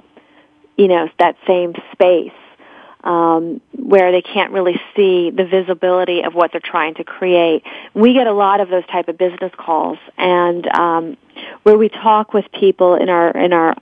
[0.79, 2.33] you know, that same space
[3.05, 7.63] um, where they can't really see the visibility of what they're trying to create.
[7.95, 11.17] We get a lot of those type of business calls, and um,
[11.63, 13.77] where we talk with people in our in our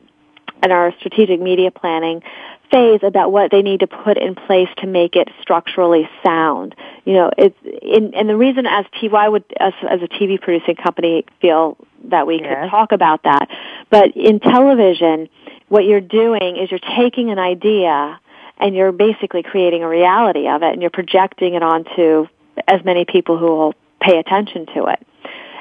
[0.62, 2.22] in our strategic media planning
[2.70, 6.74] phase about what they need to put in place to make it structurally sound.
[7.04, 10.40] You know, it's in, and the reason as T why would us as a TV
[10.40, 12.64] producing company feel that we yes.
[12.64, 13.48] could talk about that,
[13.90, 15.28] but in television
[15.68, 18.20] what you're doing is you're taking an idea
[18.58, 22.26] and you're basically creating a reality of it and you're projecting it onto
[22.66, 25.06] as many people who will pay attention to it.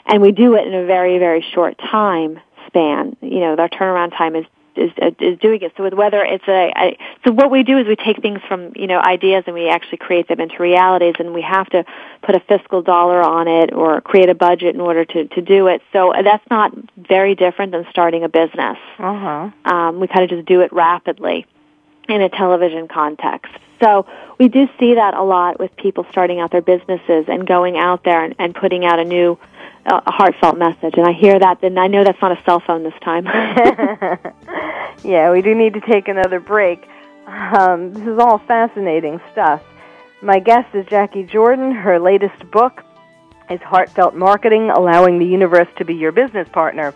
[0.06, 3.16] and we do it in a very, very short time span.
[3.22, 5.72] You know, our turnaround time is is, is doing it.
[5.78, 8.74] So with whether it's a, a, so what we do is we take things from
[8.76, 11.86] you know ideas and we actually create them into realities, and we have to
[12.22, 15.68] put a fiscal dollar on it or create a budget in order to to do
[15.68, 15.82] it.
[15.94, 18.78] So that's not very different than starting a business.
[19.00, 19.50] Uh-huh.
[19.66, 21.48] Um, we kind of just do it rapidly
[22.08, 23.52] in a television context.
[23.82, 24.06] So
[24.40, 28.04] we do see that a lot with people starting out their businesses and going out
[28.04, 29.38] there and, and putting out a new,
[29.86, 30.96] uh, heartfelt message.
[30.98, 33.26] And I hear that, and I know that's not a cell phone this time.
[35.04, 36.88] yeah, we do need to take another break.
[37.28, 39.62] Um, this is all fascinating stuff.
[40.22, 41.72] My guest is Jacquie Jordan.
[41.72, 42.84] Her latest book
[43.50, 46.94] is Heartfelt Marketing Allowing the Universe to Be Your Business Partner.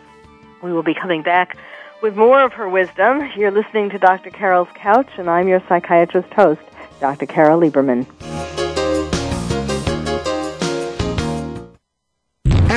[0.64, 1.58] We will be coming back
[2.02, 3.30] with more of her wisdom.
[3.36, 4.30] You're listening to Dr.
[4.30, 6.62] Carol's Couch, and I'm your psychiatrist host,
[7.00, 7.26] Dr.
[7.26, 8.06] Carol Lieberman.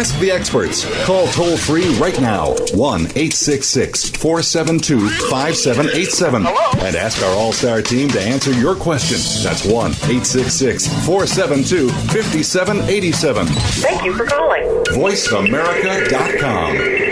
[0.03, 0.85] Ask the experts.
[1.05, 6.45] Call toll free right now 1 866 472 5787
[6.85, 9.19] and ask our All Star team to answer your question.
[9.45, 13.47] That's 1 866 472 5787.
[13.47, 14.65] Thank you for calling.
[14.87, 17.12] VoiceAmerica.com.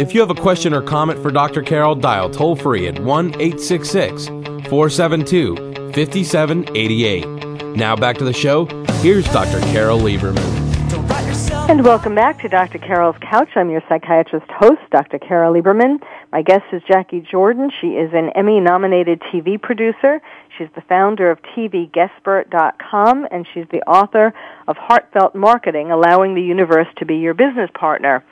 [0.00, 1.60] If you have a question or comment for Dr.
[1.60, 5.56] Carol, dial toll free at 1 866 472
[5.92, 7.76] 5788.
[7.76, 8.64] Now back to the show.
[9.02, 9.60] Here's Dr.
[9.72, 10.38] Carol Lieberman.
[11.68, 12.78] And welcome back to Dr.
[12.78, 13.50] Carol's Couch.
[13.56, 15.18] I'm your psychiatrist host, Dr.
[15.18, 16.02] Carol Lieberman.
[16.32, 17.70] My guest is Jacquie Jordan.
[17.82, 20.22] She is an Emmy nominated TV producer.
[20.56, 24.32] She's the founder of TVGuestpert.com and she's the author
[24.66, 28.24] of Heartfelt Marketing, Allowing the Universe to Be Your Business Partner.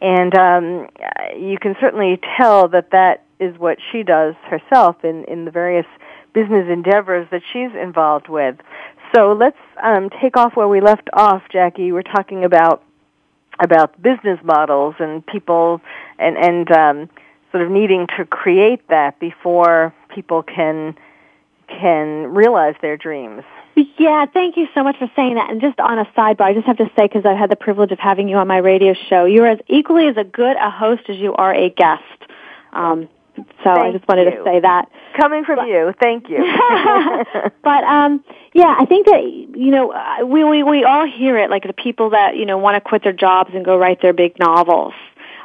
[0.00, 0.88] And um,
[1.36, 5.86] you can certainly tell that that is what she does herself in, in the various
[6.32, 8.56] business endeavors that she's involved with.
[9.14, 11.92] So let's um, take off where we left off, Jacquie.
[11.92, 12.82] We're talking about
[13.58, 15.80] about business models and people
[16.18, 17.10] and and um,
[17.50, 20.94] sort of needing to create that before people can
[21.68, 23.42] can realize their dreams.
[23.76, 25.50] Yeah, thank you so much for saying that.
[25.50, 27.92] And just on a sidebar, I just have to say, because I've had the privilege
[27.92, 31.02] of having you on my radio show, you're as equally as a good a host
[31.08, 32.02] as you are a guest.
[32.72, 34.38] Um, so Thank I just wanted you.
[34.38, 34.88] to say that.
[35.20, 36.38] Coming from But- you, thank you.
[37.62, 41.50] but um yeah, I think that you know uh, we we we all hear it
[41.50, 44.14] like the people that you know want to quit their jobs and go write their
[44.14, 44.94] big novels.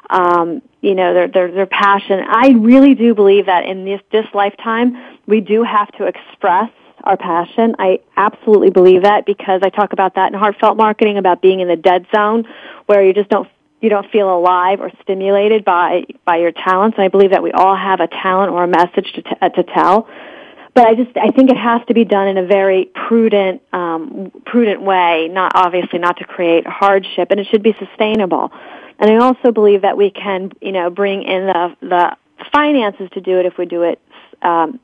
[0.10, 2.22] Um, you know their their their passion.
[2.26, 4.96] I really do believe that in this this lifetime
[5.28, 6.70] we do have to express
[7.04, 7.76] our passion.
[7.80, 11.68] I absolutely believe that because I talk about that in heartfelt marketing about being in
[11.68, 12.46] the dead zone
[12.86, 13.48] where you just don't
[13.82, 16.98] you don't feel alive or stimulated by by your talents.
[16.98, 19.50] And I believe that we all have a talent or a message to t- uh,
[19.50, 20.08] to tell
[20.74, 24.32] but I just I think it has to be done in a very prudent um,
[24.46, 28.52] prudent way, not obviously not to create hardship, and it should be sustainable.
[29.00, 32.16] And I also believe that we can you know bring in the the
[32.54, 34.00] finances to do it if we do it
[34.42, 34.80] um,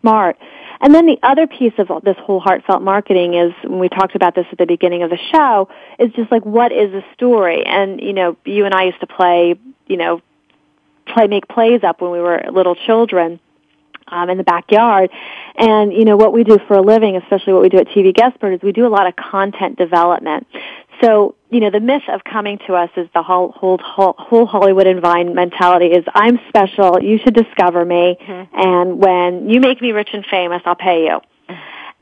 [0.00, 0.36] smart.
[0.80, 4.34] And then the other piece of this whole heartfelt marketing is, when we talked about
[4.34, 7.64] this at the beginning of the show, is just like what is the story?
[7.66, 10.22] And you know, you and I used to play, you know,
[11.06, 13.40] play make plays up when we were little children
[14.08, 15.10] um, in the backyard.
[15.56, 18.14] And you know what we do for a living, especially what we do at TV
[18.14, 20.46] Guestpert, is we do a lot of content development.
[21.02, 24.86] So you know the myth of coming to us is the whole whole whole Hollywood
[24.86, 28.54] and Vine mentality is I'm special, you should discover me, mm-hmm.
[28.54, 31.20] and when you make me rich and famous, I'll pay you.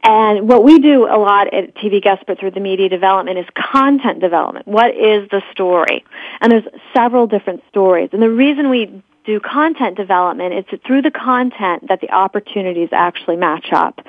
[0.03, 4.21] And what we do a lot at TV Guestpert through the media development is content
[4.21, 4.67] development.
[4.69, 6.05] What is the story?
[6.41, 8.11] And there's several different stories.
[8.13, 12.89] And the reason we do content development is that through the content that the opportunities
[12.93, 14.01] actually match up.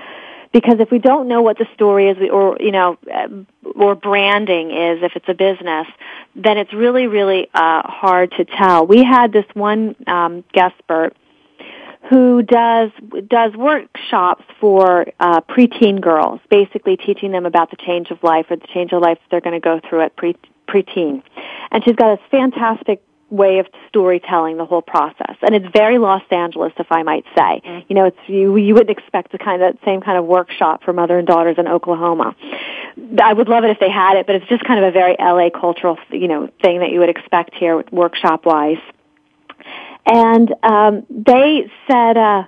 [0.52, 3.28] Because if we don't know what the story is, or you know, uh,
[3.76, 5.88] or branding is, if it's a business,
[6.36, 8.88] then it's really, really uh, hard to tell.
[8.88, 11.16] We had this one um, guest expert
[12.10, 12.92] who does
[13.28, 18.56] does workshops for uh, preteen girls, basically teaching them about the change of life or
[18.56, 20.36] the change of life they're going to go through at pre
[20.68, 21.22] preteen.
[21.72, 25.36] And she's got this fantastic way of storytelling the whole process.
[25.42, 27.62] And it's very Los Angeles, if I might say.
[27.64, 27.80] Mm-hmm.
[27.88, 30.94] You know, it's you you wouldn't expect the kind of same kind of workshop for
[30.94, 32.36] mother and daughters in Oklahoma.
[33.22, 35.16] I would love it if they had it, but it's just kind of a very
[35.20, 38.82] LA cultural, you know, thing that you would expect here workshop wise.
[40.06, 42.44] And um they said uh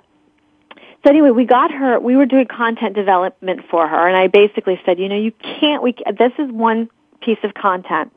[1.04, 4.80] so anyway, we got her, we were doing content development for her and I basically
[4.86, 8.12] said, you know, you can't, we, this is one piece of content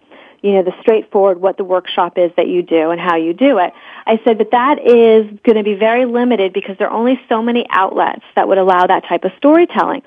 [0.46, 3.58] you know, the straightforward what the workshop is that you do and how you do
[3.58, 3.74] it.
[4.06, 7.42] I said, but that is going to be very limited because there are only so
[7.42, 10.04] many outlets that would allow that type of storytelling.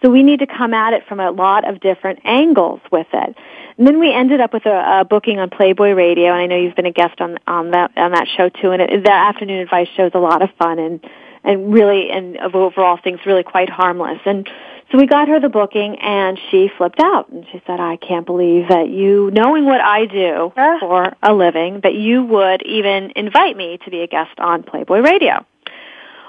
[0.00, 3.36] So we need to come at it from a lot of different angles with it.
[3.78, 6.56] And then we ended up with a, a booking on Playboy Radio, and I know
[6.56, 8.70] you've been a guest on on that on that show too.
[8.70, 11.04] And it, the afternoon advice show is a lot of fun and
[11.42, 14.20] and really and of overall things really quite harmless.
[14.24, 14.48] And
[14.90, 18.26] so we got her the booking and she flipped out and she said, I can't
[18.26, 23.56] believe that you, knowing what I do for a living, that you would even invite
[23.56, 25.46] me to be a guest on Playboy Radio.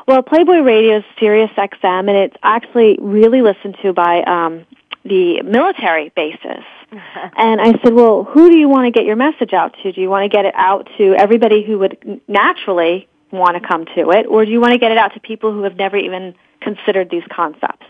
[0.08, 4.66] Well, Playboy Radio is Sirius XM and it's actually really listened to by um,
[5.06, 6.64] the military bases.
[6.92, 9.92] and I said, well, who do you want to get your message out to?
[9.92, 13.86] Do you want to get it out to everybody who would naturally want to come
[13.96, 15.96] to it, or do you want to get it out to people who have never
[15.96, 17.86] even considered these concepts?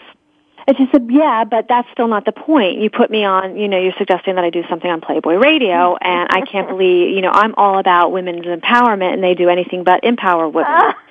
[0.67, 2.79] And she said, yeah, but that's still not the point.
[2.79, 5.95] You put me on, you know, you're suggesting that I do something on Playboy Radio,
[5.97, 9.83] and I can't believe, you know, I'm all about women's empowerment, and they do anything
[9.83, 10.71] but empower women.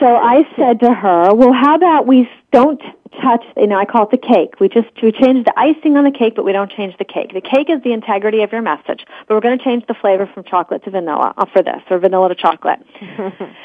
[0.00, 2.80] so I said to her, well, how about we don't
[3.22, 4.60] touch, you know, I call it the cake.
[4.60, 7.32] We just, we change the icing on the cake, but we don't change the cake.
[7.32, 10.30] The cake is the integrity of your message, but we're going to change the flavor
[10.32, 12.80] from chocolate to vanilla uh, for this, or vanilla to chocolate.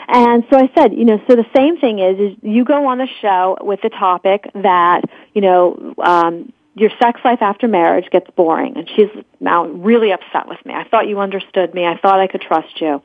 [0.07, 2.97] and so I said, you know, so the same thing is, is you go on
[2.97, 5.01] the show with the topic that,
[5.33, 8.77] you know, um, your sex life after marriage gets boring.
[8.77, 10.73] And she's now really upset with me.
[10.73, 11.85] I thought you understood me.
[11.85, 13.01] I thought I could trust you.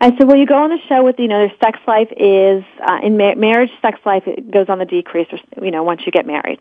[0.00, 2.64] I said, well, you go on the show with, you know, their sex life is,
[2.82, 6.02] uh, in ma- marriage, sex life it goes on the decrease, or, you know, once
[6.06, 6.58] you get married.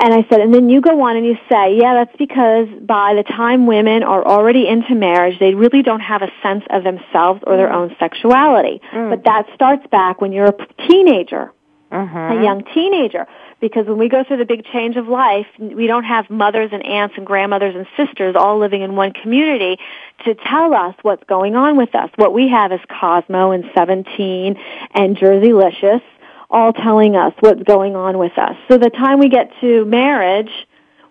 [0.00, 3.14] And I said, and then you go on and you say, yeah, that's because by
[3.14, 7.42] the time women are already into marriage, they really don't have a sense of themselves
[7.44, 8.80] or their own sexuality.
[8.92, 9.10] Mm.
[9.10, 11.52] But that starts back when you're a teenager,
[11.90, 12.38] mm-hmm.
[12.38, 13.26] a young teenager
[13.60, 16.84] because when we go through the big change of life, we don't have mothers and
[16.84, 19.78] aunts and grandmothers and sisters all living in one community
[20.24, 22.10] to tell us what's going on with us.
[22.16, 24.56] What we have is Cosmo and 17
[24.94, 26.02] and Jersey Licious
[26.50, 28.56] all telling us what's going on with us.
[28.68, 30.50] So the time we get to marriage,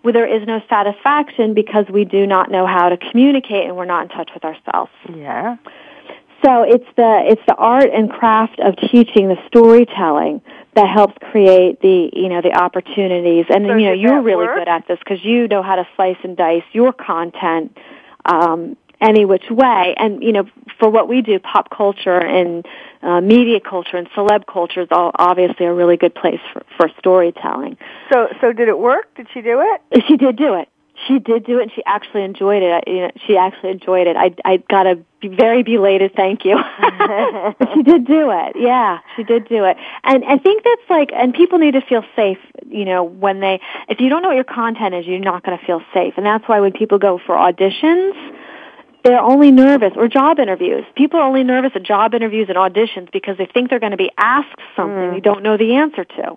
[0.02, 3.84] where there is no satisfaction because we do not know how to communicate and we're
[3.84, 4.90] not in touch with ourselves.
[5.14, 5.56] Yeah.
[6.44, 10.40] So it's the it's the art and craft of teaching the storytelling
[10.78, 13.46] that helps create the you know the opportunities.
[13.50, 14.58] And so you know you're really work?
[14.58, 17.76] good at this because you know how to slice and dice your content
[18.24, 19.94] um, any which way.
[19.96, 20.44] And you know
[20.78, 22.64] for what we do, pop culture and
[23.02, 26.88] uh, media culture and celeb culture is all obviously a really good place for, for
[27.00, 27.76] storytelling.
[28.12, 29.12] So so did it work?
[29.16, 30.04] Did she do it?
[30.06, 30.68] She did do it.
[31.06, 32.82] She did do it, and she actually enjoyed it.
[32.86, 34.16] I, You know, she actually enjoyed it.
[34.16, 36.56] I I got a very belated thank you.
[36.78, 38.56] but she did do it.
[38.56, 39.76] Yeah, she did do it.
[40.04, 42.38] And I think that's like, and people need to feel safe.
[42.68, 45.58] You know, when they, if you don't know what your content is, you're not going
[45.58, 46.14] to feel safe.
[46.16, 48.12] And that's why when people go for auditions,
[49.04, 50.84] they're only nervous or job interviews.
[50.94, 53.96] People are only nervous at job interviews and auditions because they think they're going to
[53.96, 55.14] be asked something mm.
[55.14, 56.36] they don't know the answer to.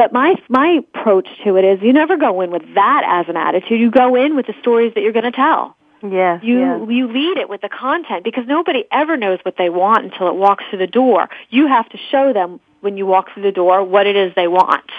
[0.00, 3.36] But my my approach to it is you never go in with that as an
[3.36, 3.78] attitude.
[3.78, 5.76] You go in with the stories that you're going to tell.
[6.02, 6.42] Yes.
[6.42, 6.80] You yes.
[6.88, 10.36] you lead it with the content because nobody ever knows what they want until it
[10.36, 11.28] walks through the door.
[11.50, 14.48] You have to show them when you walk through the door what it is they
[14.48, 14.90] want.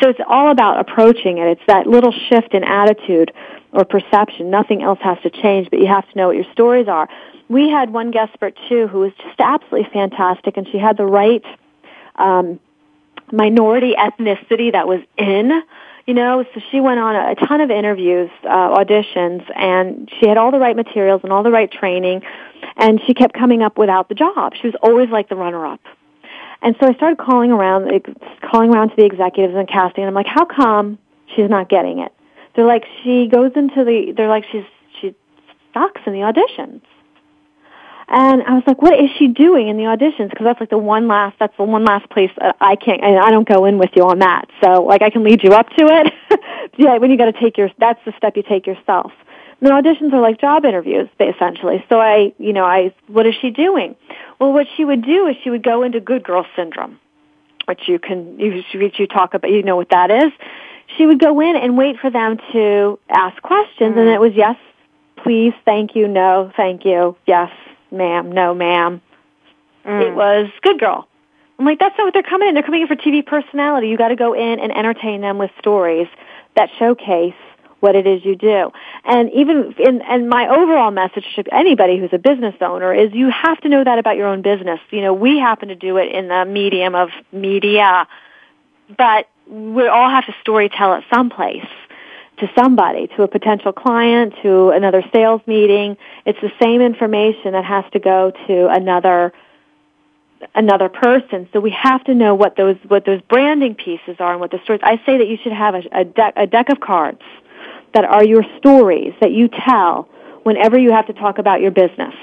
[0.00, 1.46] So it's all about approaching it.
[1.46, 3.32] It's that little shift in attitude
[3.70, 4.50] or perception.
[4.50, 7.08] Nothing else has to change, but you have to know what your stories are.
[7.48, 11.06] We had one guest expert too who was just absolutely fantastic and she had the
[11.06, 11.44] right
[12.16, 12.58] um
[13.32, 15.62] minority ethnicity that was in
[16.06, 16.44] you know?
[16.54, 20.50] So she went on a, a ton of interviews uh, auditions and she had all
[20.50, 22.22] the right materials and all the right training
[22.76, 24.54] and she kept coming up without the job.
[24.60, 25.80] She was always like the runner up
[26.62, 27.90] and so i started calling around
[28.50, 30.98] calling around to the executives and casting and i'm like how come
[31.34, 32.12] she's not getting it?
[32.54, 34.64] They're like she goes into the they're like she's
[35.00, 35.14] she
[35.72, 36.82] sucks in the auditions
[38.12, 40.30] And I was like, what is she doing in the auditions?
[40.30, 43.16] Because that's like the one last, that's the one last place that I can't, and
[43.16, 44.50] I don't go in with you on that.
[44.60, 46.12] So like I can lead you up to it.
[46.76, 49.12] yeah, when you got to take your, that's the step you take yourself.
[49.60, 51.84] And the auditions are like job interviews, essentially.
[51.88, 53.94] So I, you know, I, what is she doing?
[54.40, 56.98] Well, what she would do is she would go into good girl syndrome,
[57.66, 60.32] which you can, you, you talk about, you know what that is.
[60.98, 63.98] She would go in and wait for them to ask questions, mm.
[63.98, 64.56] and it was yes,
[65.22, 67.52] please, thank you, no, thank you, yes,
[67.92, 69.00] ma'am, no, ma'am.
[69.84, 70.02] Mm.
[70.02, 71.06] It was good girl.
[71.58, 72.54] I'm like, that's not what they're coming in.
[72.54, 73.88] They're coming in for TV personality.
[73.88, 76.08] You got to go in and entertain them with stories
[76.56, 77.34] that showcase
[77.80, 78.70] what it is you do.
[79.04, 83.30] And even in, and my overall message to anybody who's a business owner is you
[83.30, 84.80] have to know that about your own business.
[84.90, 88.06] You know, we happen to do it in the medium of media,
[88.96, 91.66] but we all have to story tell at some place
[92.40, 95.96] to somebody, to a potential client, to another sales meeting.
[96.26, 99.32] It's the same information that has to go to another
[100.54, 101.48] another person.
[101.52, 104.60] So we have to know what those what those branding pieces are and what the
[104.64, 104.80] stories.
[104.82, 107.22] I say that you should have a, a deck a deck of cards
[107.94, 110.08] that are your stories that you tell
[110.42, 112.14] whenever you have to talk about your business.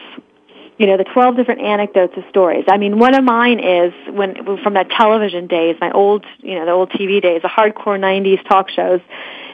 [0.77, 2.65] You know, the 12 different anecdotes of stories.
[2.69, 6.65] I mean, one of mine is when, from that television days, my old, you know,
[6.65, 9.01] the old TV days, the hardcore 90s talk shows,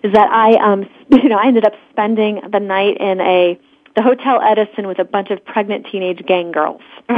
[0.03, 3.59] is that I, um, you know, I ended up spending the night in a,
[3.95, 6.81] the Hotel Edison with a bunch of pregnant teenage gang girls.
[7.09, 7.15] you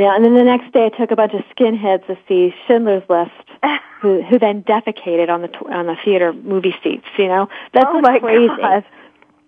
[0.00, 3.02] know, and then the next day I took a bunch of skinheads to see Schindler's
[3.08, 3.32] List,
[4.00, 7.06] who who then defecated on the on the theater movie seats.
[7.16, 8.48] You know, that's oh my crazy.
[8.48, 8.84] God.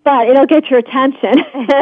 [0.03, 1.45] But it'll get your attention.
[1.55, 1.75] and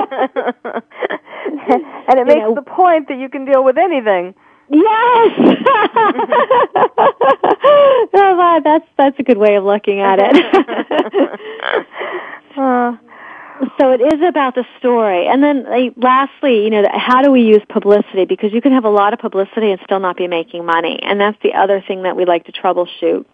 [2.19, 4.35] it makes know, the point that you can deal with anything.
[4.71, 5.33] Yes.
[8.15, 10.37] oh, that's that's a good way of looking at it.
[12.57, 12.97] uh,
[13.79, 17.43] so it is about the story, and then like, lastly, you know, how do we
[17.43, 18.27] use publicity?
[18.27, 21.19] Because you can have a lot of publicity and still not be making money, and
[21.19, 23.25] that's the other thing that we like to troubleshoot.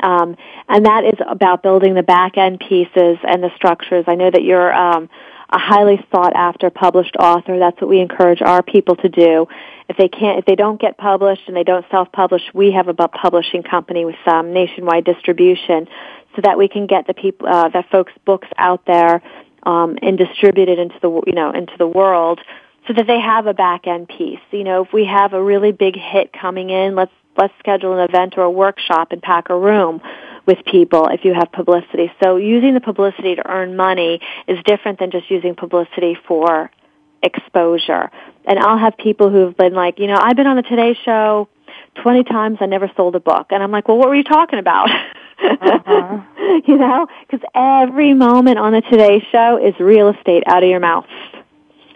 [0.00, 0.36] Um,
[0.68, 4.04] and that is about building the back end pieces and the structures.
[4.06, 5.08] I know that you're um,
[5.50, 7.58] a highly sought after published author.
[7.58, 9.46] That's what we encourage our people to do.
[9.88, 12.94] If they can't, if they don't get published and they don't self-publish, we have a
[12.94, 15.86] publishing company with some nationwide distribution,
[16.34, 19.22] so that we can get the people, uh, that folks' books out there
[19.62, 22.40] um, and distributed into the you know into the world,
[22.88, 24.40] so that they have a back end piece.
[24.50, 28.08] You know, if we have a really big hit coming in, let's let's schedule an
[28.08, 30.00] event or a workshop and pack a room
[30.46, 32.12] with people if you have publicity.
[32.22, 36.70] So using the publicity to earn money is different than just using publicity for
[37.22, 38.10] exposure.
[38.44, 41.48] And I'll have people who've been like, you know, I've been on the Today Show
[41.96, 43.48] 20 times, I never sold a book.
[43.50, 44.90] And I'm like, well, what were you talking about?
[45.38, 46.60] Uh-huh.
[46.66, 50.80] you know, because every moment on the Today Show is real estate out of your
[50.80, 51.06] mouth.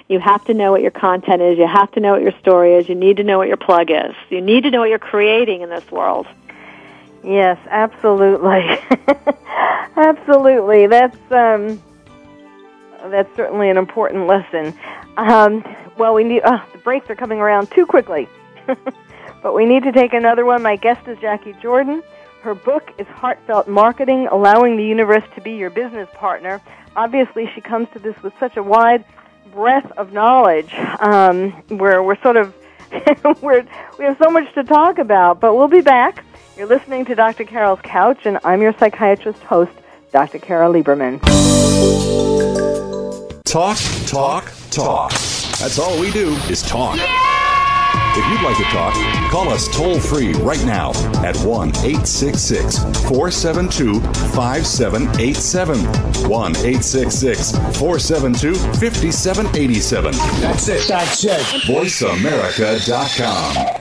[0.09, 1.57] You have to know what your content is.
[1.57, 2.89] You have to know what your story is.
[2.89, 4.15] You need to know what your plug is.
[4.29, 6.27] You need to know what you're creating in this world.
[7.23, 8.65] Yes, absolutely.
[9.97, 10.87] absolutely.
[10.87, 11.83] That's um
[13.11, 14.79] that's certainly an important lesson.
[15.17, 15.65] Um,
[15.99, 18.29] well, we need uh, the breaks are coming around too quickly.
[19.43, 20.63] but we need to take another one.
[20.63, 22.03] My guest is Jacquie Jordan.
[22.43, 26.61] Her book is Heartfelt Marketing, Allowing the Universe to Be Your Business Partner.
[26.97, 29.05] Obviously, she comes to this with such a wide
[29.53, 32.55] breadth of knowledge um, where we're sort of
[33.43, 33.65] we're,
[33.99, 35.41] we have so much to talk about.
[35.41, 36.25] But we'll be back.
[36.61, 37.45] You're listening to Dr.
[37.45, 39.73] Carol's Couch, and I'm your psychiatrist host,
[40.13, 40.39] Dr.
[40.39, 41.19] Carol Lieberman.
[43.45, 45.13] Talk, talk, talk.
[45.59, 46.99] That's all we do is talk.
[46.99, 48.93] If you'd like to talk,
[49.31, 50.91] call us toll free right now
[51.25, 53.99] at 1 866 472
[54.35, 55.79] 5787.
[56.29, 60.13] 1 866 472 5787.
[60.43, 60.87] That's it.
[60.87, 61.41] That's it.
[61.65, 63.81] VoiceAmerica.com.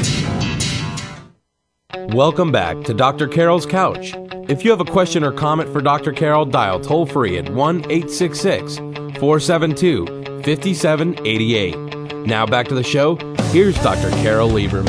[2.13, 3.27] Welcome back to Dr.
[3.27, 4.13] Carol's Couch.
[4.47, 6.13] If you have a question or comment for Dr.
[6.13, 11.75] Carol, dial toll free at 1 866 472 5788.
[12.25, 13.17] Now back to the show.
[13.51, 14.09] Here's Dr.
[14.21, 14.87] Carol Lieberman.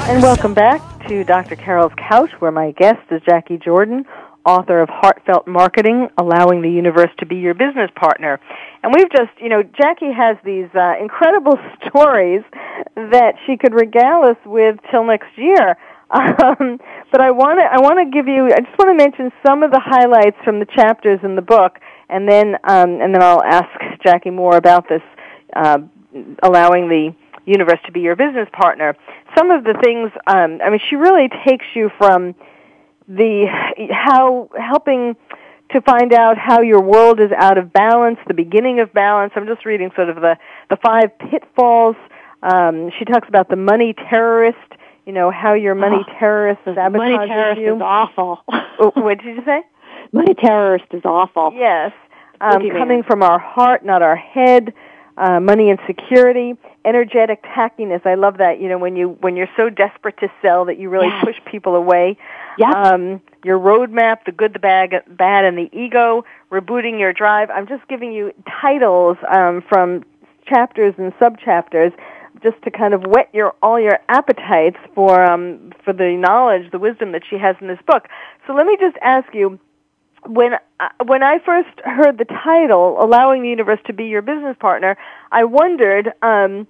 [0.00, 1.56] And welcome back to Dr.
[1.56, 4.04] Carol's Couch, where my guest is Jacquie Jordan,
[4.44, 8.38] author of Heartfelt Marketing, Allowing the Universe to Be Your Business Partner.
[8.82, 12.42] And we've just, you know, Jacquie has these uh, incredible stories
[12.96, 15.78] that she could regale us with till next year.
[16.14, 16.78] Um,
[17.10, 19.62] but I want to I want to give you I just want to mention some
[19.64, 23.42] of the highlights from the chapters in the book, and then um, and then I'll
[23.42, 23.68] ask
[24.04, 25.02] Jacquie more about this
[25.56, 25.78] uh,
[26.42, 27.14] allowing the
[27.46, 28.96] universe to be your business partner.
[29.36, 32.34] Some of the things um, I mean she really takes you from
[33.08, 33.46] the
[33.90, 35.16] how helping
[35.72, 39.32] to find out how your world is out of balance, the beginning of balance.
[39.34, 40.36] I'm just reading sort of the
[40.70, 41.96] the five pitfalls.
[42.42, 44.58] Um, she talks about the money terrorist
[45.06, 47.76] you know, how your money oh, terrorist sabotages money terrorist you.
[47.76, 48.40] is awful.
[48.94, 49.62] What did you say?
[50.12, 51.52] Money terrorist is awful.
[51.54, 51.92] Yes.
[52.40, 54.74] Um, coming from our heart, not our head.
[55.16, 58.04] Uh, money insecurity, energetic tackiness.
[58.04, 58.60] I love that.
[58.60, 61.24] You know, when you when you're so desperate to sell that you really yes.
[61.24, 62.18] push people away.
[62.58, 62.70] Yeah.
[62.70, 66.24] Um, your roadmap, the good, the bad, bad, and the ego.
[66.50, 67.48] Rebooting your drive.
[67.50, 70.04] I'm just giving you titles um, from
[70.46, 71.92] chapters and subchapters
[72.44, 76.78] just to kind of whet your all your appetites for um, for the knowledge, the
[76.78, 78.06] wisdom that she has in this book.
[78.46, 79.58] So let me just ask you,
[80.26, 84.56] when uh, when I first heard the title, "Allowing the Universe to Be Your Business
[84.60, 84.96] Partner,"
[85.32, 86.68] I wondered um,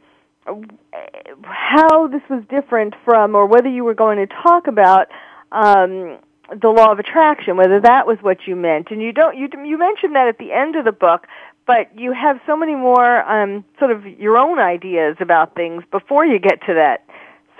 [1.43, 5.09] how this was different from, or whether you were going to talk about.
[5.53, 6.19] Um,
[6.61, 9.79] the law of attraction, whether that was what you meant, and you don't you you
[9.79, 11.27] mentioned that at the end of the book,
[11.67, 16.25] but you have so many more um, sort of your own ideas about things before
[16.25, 17.05] you get to that.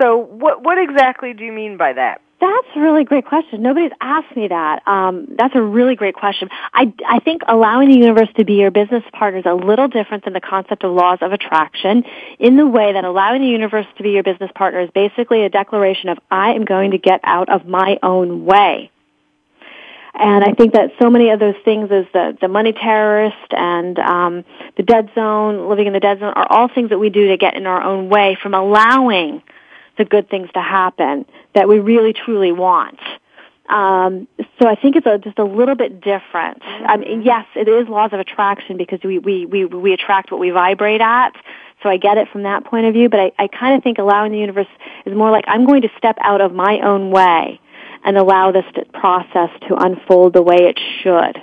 [0.01, 2.21] So, what what exactly do you mean by that?
[2.41, 3.63] That's a really great question.
[3.63, 4.87] Nobody's asked me that.
[4.87, 6.51] Um, that's a really great question.
[6.75, 10.25] I, I think allowing the universe to be your business partner is a little different
[10.25, 12.05] than the concept of laws of attraction
[12.39, 15.49] in the way that allowing the universe to be your business partner is basically a
[15.49, 18.91] declaration of I am going to get out of my own way.
[20.15, 23.99] And I think that so many of those things as the, the money terrorist and
[23.99, 24.45] um,
[24.77, 27.37] the dead zone, living in the dead zone, are all things that we do to
[27.37, 29.43] get in our own way from allowing
[29.99, 33.01] the good things to happen that we really truly want.
[33.69, 34.29] Um,
[34.61, 36.63] so I think it's a, just a little bit different.
[36.63, 40.39] I mean, yes, it is laws of attraction because we, we, we, we attract what
[40.39, 41.33] we vibrate at.
[41.83, 43.99] So I get it from that point of view, but I, I kind of think
[43.99, 44.69] allowing the universe
[45.07, 47.61] is more like I'm going to step out of my own way
[48.05, 51.43] and allow this process to unfold the way it should.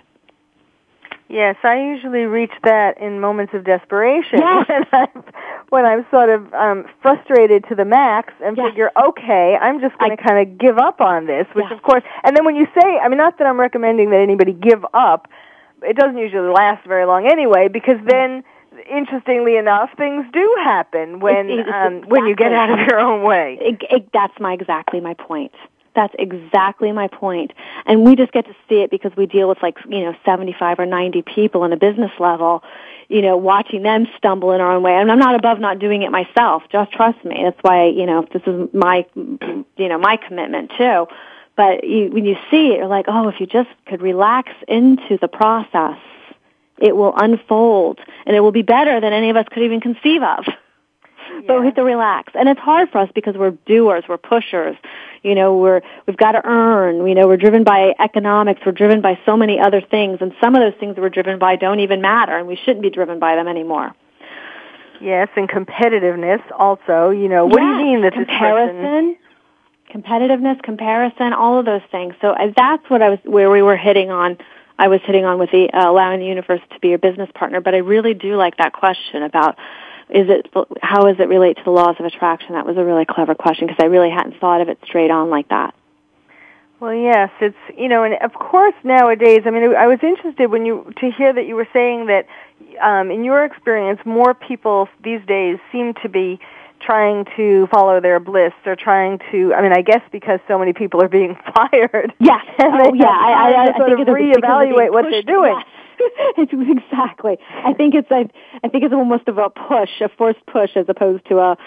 [1.32, 4.68] Yes, I usually reach that in moments of desperation yes.
[4.68, 5.24] when I'm
[5.70, 8.70] when I'm sort of um, frustrated to the max and yes.
[8.70, 11.48] figure, okay, I'm just going to kind of give up on this.
[11.54, 11.78] Which, yes.
[11.78, 14.52] of course, and then when you say, I mean, not that I'm recommending that anybody
[14.52, 15.30] give up,
[15.82, 18.44] it doesn't usually last very long anyway, because then
[18.90, 22.12] interestingly enough, things do happen when it, it, um, exactly.
[22.12, 23.58] when you get out of your own way.
[23.62, 25.54] It, that's my exactly my point.
[25.94, 27.52] That's exactly my point.
[27.86, 30.80] And we just get to see it because we deal with like, you know, 75
[30.80, 32.64] or 90 people on a business level,
[33.10, 34.94] you know, watching them stumble in our own way.
[34.94, 36.64] And I'm not above not doing it myself.
[36.72, 37.42] Just trust me.
[37.44, 41.08] That's why, you know, this is my, you know, my commitment too.
[41.58, 45.18] But you, when you see it, you're like, oh, if you just could relax into
[45.20, 45.98] the process,
[46.78, 50.24] it will unfold and it will be better than any of us could even conceive
[50.24, 50.46] of.
[51.30, 51.42] Yeah.
[51.48, 52.34] But we have to relax.
[52.36, 54.76] And it's hard for us because we're doers, we're pushers.
[55.24, 57.06] You know, we're, we've got to earn.
[57.08, 58.62] You know, we're driven by economics.
[58.66, 60.18] We're driven by so many other things.
[60.22, 62.82] And some of those things that we're driven by don't even matter and we shouldn't
[62.82, 63.94] be driven by them anymore.
[65.02, 67.10] Yes, and competitiveness also.
[67.10, 69.18] You know, what yes, do you mean that comparison,
[69.92, 72.14] competitiveness, comparison, all of those things.
[72.22, 74.38] So uh, that's what I was, where we were hitting on.
[74.78, 77.62] I was hitting on with the uh, allowing the universe to be your business partner,
[77.62, 79.58] but I really do like that question about
[80.12, 80.48] is it
[80.82, 82.54] how does it relate to the laws of attraction?
[82.54, 85.30] That was a really clever question because I really hadn't thought of it straight on
[85.30, 85.74] like that.
[86.80, 89.42] Well, yes, it's you know, and of course nowadays.
[89.46, 92.26] I mean, I was interested when you to hear that you were saying that
[92.82, 96.40] um, in your experience, more people these days seem to be
[96.82, 98.54] trying to follow their bliss.
[98.66, 99.54] They're trying to.
[99.54, 102.14] I mean, I guess because so many people are being fired.
[102.20, 102.44] Yes.
[102.58, 103.08] and oh, yeah.
[103.08, 105.56] I, I, I sort think of reevaluate what they're doing.
[106.38, 107.38] exactly.
[107.64, 108.30] I think it's I,
[108.64, 111.58] I think it's almost of a push, a forced push, as opposed to a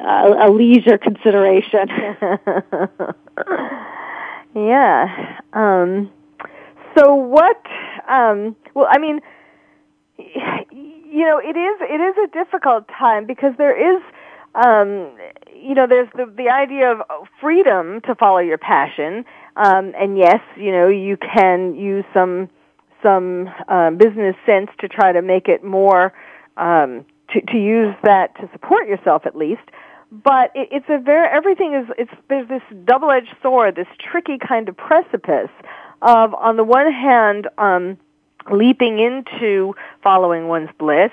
[0.00, 1.88] a, a leisure consideration.
[4.54, 5.38] yeah.
[5.52, 6.10] Um,
[6.96, 7.60] so what?
[8.08, 9.20] Um, well, I mean,
[10.18, 14.02] you know, it is it is a difficult time because there is
[14.54, 15.10] um,
[15.54, 19.24] you know, there's the the idea of freedom to follow your passion,
[19.56, 22.48] um, and yes, you know, you can use some
[23.04, 26.12] some um, business sense to try to make it more
[26.56, 29.62] um, to to use that to support yourself at least.
[30.10, 34.38] But it, it's a very everything is it's there's this double edged sword, this tricky
[34.38, 35.50] kind of precipice
[36.02, 37.98] of on the one hand um,
[38.50, 41.12] leaping into following one's bliss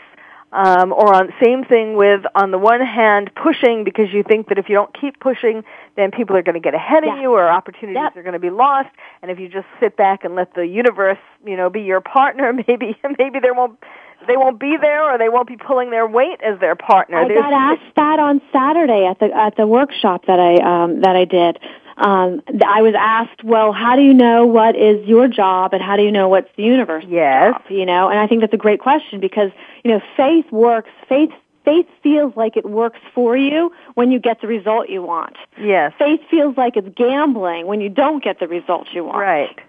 [0.52, 4.58] um, or on same thing with on the one hand pushing because you think that
[4.58, 5.64] if you don't keep pushing
[5.96, 7.16] then people are going to get ahead yeah.
[7.16, 8.16] of you or opportunities yep.
[8.16, 8.90] are going to be lost
[9.22, 12.54] and if you just sit back and let the universe you know be your partner
[12.68, 13.80] maybe maybe there won't
[14.28, 17.18] they won't be there or they won't be pulling their weight as their partner.
[17.18, 21.02] I There's, got asked that on Saturday at the at the workshop that I um
[21.02, 21.60] that I did
[22.02, 25.98] um, I was asked, well, how do you know what is your job and how
[25.98, 27.54] do you know what's the universe's yes.
[27.54, 27.62] job?
[27.70, 29.52] You know, and I think that's a great question because,
[29.84, 31.30] you know, faith works, faith,
[31.64, 35.38] faith feels like it works for you when you get the result you want.
[35.60, 35.94] Yes.
[36.00, 39.20] Faith feels like it's gambling when you don't get the results you want.
[39.20, 39.60] Right.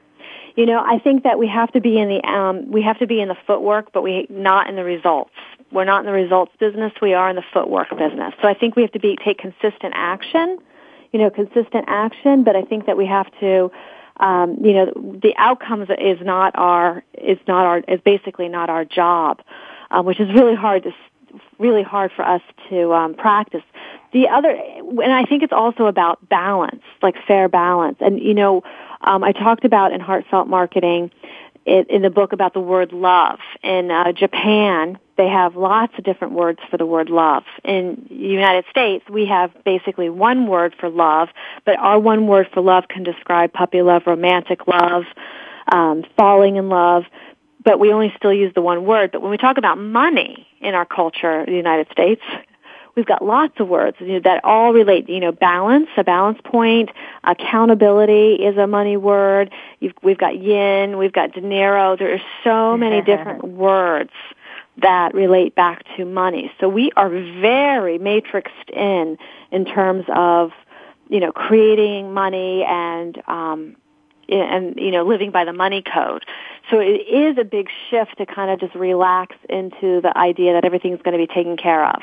[0.57, 3.07] You know, I think that we have to be in the, um, we have to
[3.07, 5.33] be in the footwork, but we not in the results.
[5.71, 6.93] We're not in the results business.
[7.03, 8.33] We are in the footwork business.
[8.41, 10.59] So I think we have to be, take consistent action
[11.13, 13.71] you know, consistent action, but I think that we have to,
[14.19, 18.85] um, you know, the outcomes is not our, is not our, is basically not our
[18.85, 19.43] job,
[19.91, 20.93] um, which is really hard to,
[21.59, 23.63] really hard for us to um, practice.
[24.13, 27.97] The other, and I think it's also about balance, like fair balance.
[28.01, 28.63] And you know,
[29.03, 31.11] um, I talked about in heartfelt marketing
[31.65, 33.39] it, in the book about the word love.
[33.63, 37.45] In uh, Japan, they have lots of different words for the word love.
[37.65, 41.29] In the United States, we have basically one word for love,
[41.65, 45.05] but our one word for love can describe puppy love, romantic love,
[45.71, 47.05] um, falling in love,
[47.65, 49.13] but we only still use the one word.
[49.13, 52.23] But when we talk about money in our culture, the United States,
[52.95, 56.39] we've got lots of words you know, that all relate, you know, balance, a balance
[56.45, 56.91] point,
[57.25, 59.51] accountability is a money word.
[59.81, 61.97] You've, we've got yin, we've got dinero.
[61.97, 64.13] There are so many different words
[64.79, 66.51] that relate back to money.
[66.61, 69.19] So we are very matrixed in,
[69.51, 70.53] in terms of,
[71.09, 73.77] you know, creating money and, um,
[74.29, 76.25] and you know living by the money code
[76.71, 80.65] so it is a big shift to kind of just relax into the idea that
[80.65, 82.03] everything's going to be taken care of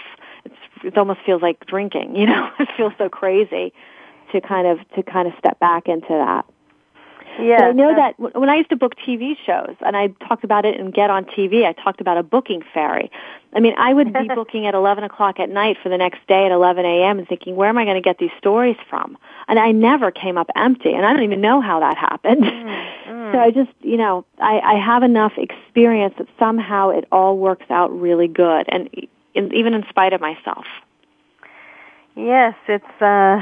[0.84, 2.16] it almost feels like drinking.
[2.20, 3.74] You know, it feels so crazy
[4.32, 6.46] to kind of to kind of step back into that.
[7.42, 10.66] Yeah, I know that when I used to book TV shows, and I talked about
[10.66, 13.12] it and Get on TV, I talked about a booking fairy.
[13.54, 16.46] I mean, I would be booking at 11 o'clock at night for the next day
[16.46, 17.20] at 11 a.m.
[17.20, 19.18] and thinking, where am I going to get these stories from?
[19.48, 22.44] And I never came up empty, and I don't even know how that happened.
[22.44, 23.20] Mm, mm.
[23.30, 27.68] So I just, you know, I, I have enough experience that somehow it all works
[27.70, 28.66] out really good.
[28.70, 28.90] And
[29.40, 30.66] in, even in spite of myself.
[32.16, 33.02] Yes, it's.
[33.02, 33.40] Uh,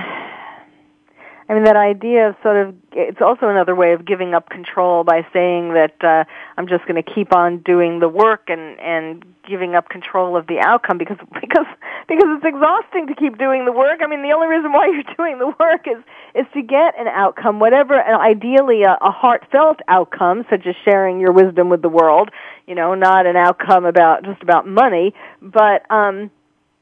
[1.50, 2.76] I mean, that idea of sort of.
[2.92, 6.26] It's also another way of giving up control by saying that uh,
[6.58, 10.48] I'm just going to keep on doing the work and and giving up control of
[10.48, 11.66] the outcome because because
[12.10, 14.02] because it's exhausting to keep doing the work.
[14.04, 16.04] I mean, the only reason why you're doing the work is
[16.36, 21.22] is to get an outcome, whatever, and ideally a, a heartfelt outcome, such as sharing
[21.22, 22.30] your wisdom with the world.
[22.68, 26.30] You know, not an outcome about just about money, but um,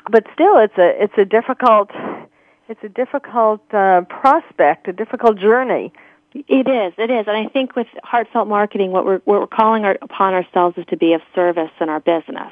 [0.09, 1.91] but still, it's a it's a difficult
[2.67, 5.93] it's a difficult uh, prospect, a difficult journey.
[6.33, 9.85] It is, it is, and I think with heartfelt marketing, what we're what we're calling
[9.85, 12.51] our, upon ourselves is to be of service in our business.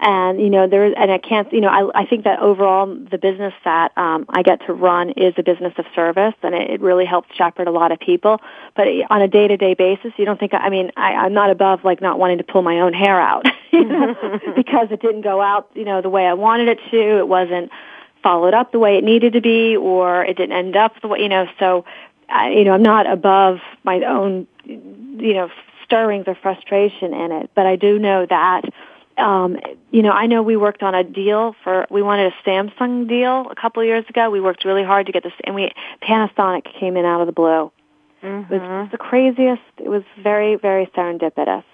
[0.00, 3.16] And you know, there and I can't, you know, I I think that overall the
[3.16, 6.80] business that um, I get to run is a business of service, and it, it
[6.82, 8.38] really helps shepherd a lot of people.
[8.76, 11.50] But on a day to day basis, you don't think I mean I, I'm not
[11.50, 14.14] above like not wanting to pull my own hair out, you know,
[14.56, 17.18] because it didn't go out, you know, the way I wanted it to.
[17.18, 17.70] It wasn't
[18.22, 21.20] followed up the way it needed to be, or it didn't end up the way,
[21.20, 21.46] you know.
[21.58, 21.84] So,
[22.28, 25.50] I, you know, I'm not above my own, you know,
[25.84, 28.64] stirrings or frustration in it, but I do know that
[29.20, 29.58] um,
[29.90, 33.48] you know, I know we worked on a deal for, we wanted a Samsung deal
[33.50, 34.30] a couple of years ago.
[34.30, 37.32] We worked really hard to get this, and we, Panasonic came in out of the
[37.32, 37.70] blue.
[38.22, 38.52] Mm-hmm.
[38.52, 41.64] It was the craziest, it was very, very serendipitous.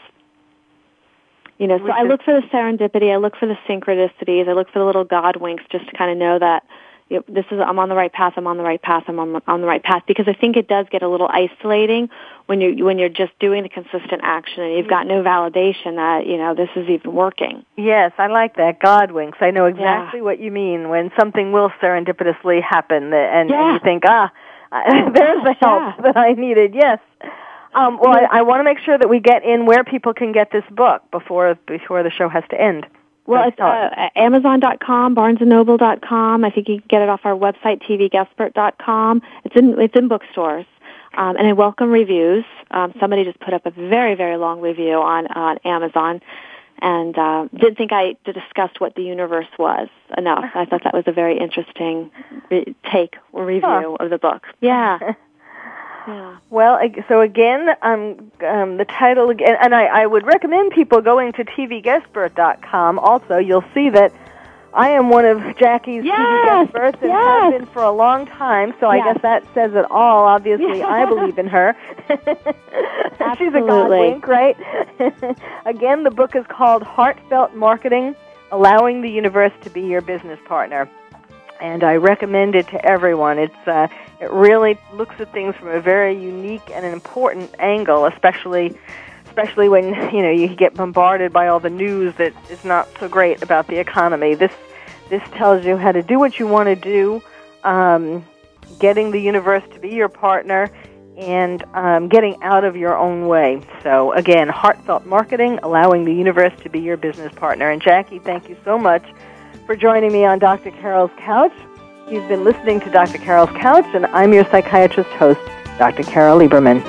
[1.59, 4.71] You know, so I look for the serendipity, I look for the synchronicities, I look
[4.71, 6.65] for the little God winks just to kind of know that
[7.09, 8.35] you know, this is I'm on the right path.
[8.37, 9.05] I'm on the right path.
[9.07, 12.11] I'm on, on the right path because I think it does get a little isolating
[12.47, 16.27] when you when you're just doing the consistent action and you've got no validation that
[16.27, 17.65] you know this is even working.
[17.77, 19.39] Yes, I like that God winks.
[19.41, 20.25] I know exactly yeah.
[20.25, 23.71] what you mean when something will serendipitously happen and, yeah.
[23.71, 24.33] and you think ah
[24.73, 26.03] there's the help yeah.
[26.03, 26.75] that I needed.
[26.75, 26.99] Yes.
[27.75, 30.33] Um, well, I, I want to make sure that we get in where people can
[30.33, 32.87] get this book before before the show has to end.
[33.27, 36.45] Well, it's uh, Amazon.com, BarnesandNoble.com.
[36.45, 39.23] I think you can get it off our website, TVGuestpert.com.
[39.45, 40.67] It's in it's in bookstores.
[41.17, 42.45] Um, and I welcome reviews.
[42.71, 46.21] Um, somebody just put up a very, very long review on, on Amazon
[46.79, 50.45] and uh, didn't think I discussed what the universe was enough.
[50.55, 52.11] I thought that was a very interesting
[52.51, 54.05] re- take or review huh.
[54.05, 54.47] of the book.
[54.61, 55.15] Yeah.
[56.07, 56.37] yeah.
[56.51, 56.79] Well,
[57.09, 61.45] so again, um, um, the title again, and I, I would recommend people going to
[61.45, 62.99] tvguestpert.com.
[62.99, 64.13] Also, you'll see that
[64.77, 67.43] I am one of Jacquie's yes, TV experts and yes.
[67.43, 69.07] have been for a long time, so yes.
[69.07, 70.27] I guess that says it all.
[70.27, 71.75] Obviously, I believe in her.
[73.39, 74.57] She's a godwink, right?
[75.67, 78.15] Again, the book is called Heartfelt Marketing,
[78.53, 80.91] Allowing the Universe to Be Your Business Partner.
[81.59, 83.39] And I recommend it to everyone.
[83.39, 83.89] It's uh,
[84.21, 88.77] it really looks at things from a very unique and an important angle, especially
[89.27, 93.09] especially when you know you get bombarded by all the news that is not so
[93.09, 94.35] great about the economy.
[94.35, 94.53] This
[95.11, 97.23] this tells you how to do what you want to do,
[97.63, 98.25] um,
[98.79, 100.71] getting the universe to be your partner,
[101.17, 103.61] and um, getting out of your own way.
[103.83, 107.71] So again, heartfelt marketing, allowing the universe to be your business partner.
[107.71, 109.05] And Jacquie, thank you so much
[109.67, 110.71] for joining me on Dr.
[110.71, 111.53] Carol's Couch.
[112.09, 113.19] You've been listening to Dr.
[113.19, 115.41] Carol's Couch, and I'm your psychiatrist host,
[115.77, 116.05] Dr.
[116.05, 116.81] Carol Lieberman.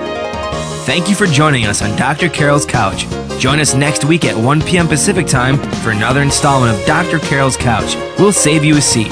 [0.86, 2.30] Thank you for joining us on Dr.
[2.30, 3.08] Carol's Couch.
[3.40, 4.88] Join us next week at 1 p.m.
[4.88, 7.18] Pacific Time for another installment of Dr.
[7.18, 7.96] Carol's Couch.
[8.20, 9.12] We'll save you a seat.